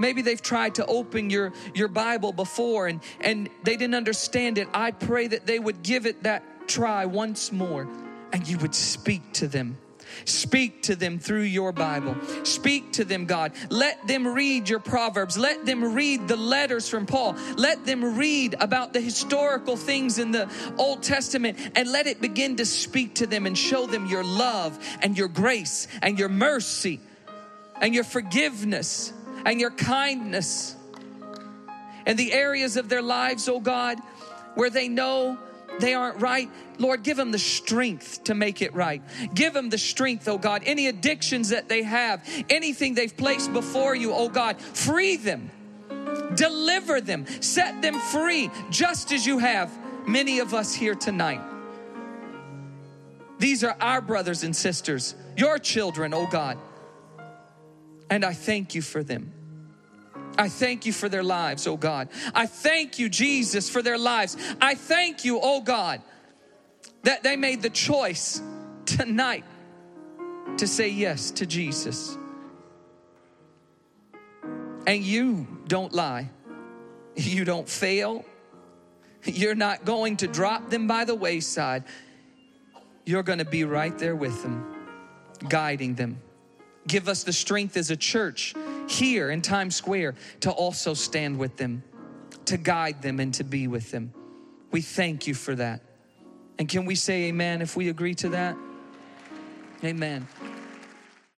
Maybe 0.00 0.22
they've 0.22 0.40
tried 0.40 0.76
to 0.76 0.86
open 0.86 1.28
your, 1.28 1.52
your 1.74 1.88
Bible 1.88 2.32
before 2.32 2.86
and, 2.86 3.00
and 3.20 3.50
they 3.64 3.76
didn't 3.76 3.94
understand 3.94 4.56
it. 4.56 4.66
I 4.72 4.92
pray 4.92 5.26
that 5.26 5.46
they 5.46 5.58
would 5.58 5.82
give 5.82 6.06
it 6.06 6.22
that 6.22 6.42
try 6.66 7.04
once 7.04 7.52
more 7.52 7.86
and 8.32 8.48
you 8.48 8.56
would 8.58 8.74
speak 8.74 9.32
to 9.34 9.46
them. 9.46 9.76
Speak 10.24 10.82
to 10.84 10.96
them 10.96 11.18
through 11.18 11.42
your 11.42 11.70
Bible. 11.70 12.16
Speak 12.44 12.94
to 12.94 13.04
them, 13.04 13.26
God. 13.26 13.52
Let 13.68 14.06
them 14.08 14.26
read 14.26 14.68
your 14.68 14.80
Proverbs. 14.80 15.38
Let 15.38 15.66
them 15.66 15.94
read 15.94 16.26
the 16.26 16.36
letters 16.36 16.88
from 16.88 17.06
Paul. 17.06 17.36
Let 17.56 17.84
them 17.84 18.16
read 18.16 18.56
about 18.58 18.92
the 18.92 19.00
historical 19.00 19.76
things 19.76 20.18
in 20.18 20.32
the 20.32 20.50
Old 20.78 21.02
Testament 21.02 21.58
and 21.76 21.92
let 21.92 22.06
it 22.06 22.20
begin 22.20 22.56
to 22.56 22.64
speak 22.64 23.16
to 23.16 23.26
them 23.26 23.46
and 23.46 23.56
show 23.56 23.86
them 23.86 24.06
your 24.06 24.24
love 24.24 24.78
and 25.02 25.16
your 25.16 25.28
grace 25.28 25.86
and 26.02 26.18
your 26.18 26.28
mercy 26.28 27.00
and 27.80 27.94
your 27.94 28.04
forgiveness 28.04 29.12
and 29.44 29.60
your 29.60 29.70
kindness 29.70 30.76
and 32.06 32.18
the 32.18 32.32
areas 32.32 32.76
of 32.76 32.88
their 32.88 33.02
lives, 33.02 33.48
oh 33.48 33.60
God, 33.60 33.98
where 34.54 34.70
they 34.70 34.88
know 34.88 35.38
they 35.78 35.94
aren't 35.94 36.20
right, 36.20 36.50
Lord, 36.78 37.02
give 37.02 37.16
them 37.16 37.30
the 37.30 37.38
strength 37.38 38.24
to 38.24 38.34
make 38.34 38.62
it 38.62 38.74
right. 38.74 39.02
Give 39.34 39.52
them 39.52 39.70
the 39.70 39.78
strength, 39.78 40.26
oh 40.28 40.38
God. 40.38 40.62
Any 40.66 40.86
addictions 40.88 41.50
that 41.50 41.68
they 41.68 41.82
have, 41.82 42.26
anything 42.48 42.94
they've 42.94 43.16
placed 43.16 43.52
before 43.52 43.94
you, 43.94 44.12
oh 44.12 44.28
God, 44.28 44.60
free 44.60 45.16
them, 45.16 45.50
deliver 46.34 47.00
them, 47.00 47.26
set 47.40 47.82
them 47.82 47.98
free, 47.98 48.50
just 48.70 49.12
as 49.12 49.26
you 49.26 49.38
have 49.38 49.70
many 50.06 50.40
of 50.40 50.54
us 50.54 50.74
here 50.74 50.94
tonight. 50.94 51.40
These 53.38 53.64
are 53.64 53.76
our 53.80 54.00
brothers 54.00 54.42
and 54.42 54.54
sisters, 54.54 55.14
your 55.36 55.58
children, 55.58 56.12
oh 56.12 56.26
God. 56.26 56.58
And 58.10 58.24
I 58.24 58.32
thank 58.32 58.74
you 58.74 58.82
for 58.82 59.02
them. 59.04 59.32
I 60.36 60.48
thank 60.48 60.84
you 60.86 60.92
for 60.92 61.08
their 61.08 61.22
lives, 61.22 61.66
oh 61.66 61.76
God. 61.76 62.08
I 62.34 62.46
thank 62.46 62.98
you, 62.98 63.08
Jesus, 63.08 63.70
for 63.70 63.82
their 63.82 63.98
lives. 63.98 64.36
I 64.60 64.74
thank 64.74 65.24
you, 65.24 65.38
oh 65.40 65.60
God, 65.60 66.02
that 67.04 67.22
they 67.22 67.36
made 67.36 67.62
the 67.62 67.70
choice 67.70 68.42
tonight 68.84 69.44
to 70.56 70.66
say 70.66 70.88
yes 70.88 71.30
to 71.32 71.46
Jesus. 71.46 72.16
And 74.86 75.02
you 75.02 75.46
don't 75.68 75.92
lie, 75.92 76.30
you 77.14 77.44
don't 77.44 77.68
fail, 77.68 78.24
you're 79.24 79.54
not 79.54 79.84
going 79.84 80.16
to 80.18 80.26
drop 80.26 80.70
them 80.70 80.86
by 80.86 81.04
the 81.04 81.14
wayside. 81.14 81.84
You're 83.04 83.22
going 83.22 83.38
to 83.38 83.44
be 83.44 83.64
right 83.64 83.96
there 83.98 84.16
with 84.16 84.42
them, 84.42 84.64
guiding 85.48 85.94
them. 85.94 86.20
Give 86.86 87.08
us 87.08 87.22
the 87.22 87.32
strength 87.32 87.76
as 87.76 87.90
a 87.90 87.96
church 87.96 88.54
here 88.88 89.30
in 89.30 89.42
Times 89.42 89.76
Square 89.76 90.14
to 90.40 90.50
also 90.50 90.94
stand 90.94 91.38
with 91.38 91.56
them, 91.56 91.82
to 92.46 92.56
guide 92.56 93.02
them, 93.02 93.20
and 93.20 93.32
to 93.34 93.44
be 93.44 93.68
with 93.68 93.90
them. 93.90 94.12
We 94.70 94.80
thank 94.80 95.26
you 95.26 95.34
for 95.34 95.54
that. 95.56 95.82
And 96.58 96.68
can 96.68 96.84
we 96.84 96.94
say 96.94 97.24
amen 97.24 97.62
if 97.62 97.76
we 97.76 97.88
agree 97.88 98.14
to 98.16 98.30
that? 98.30 98.56
Amen. 99.84 100.26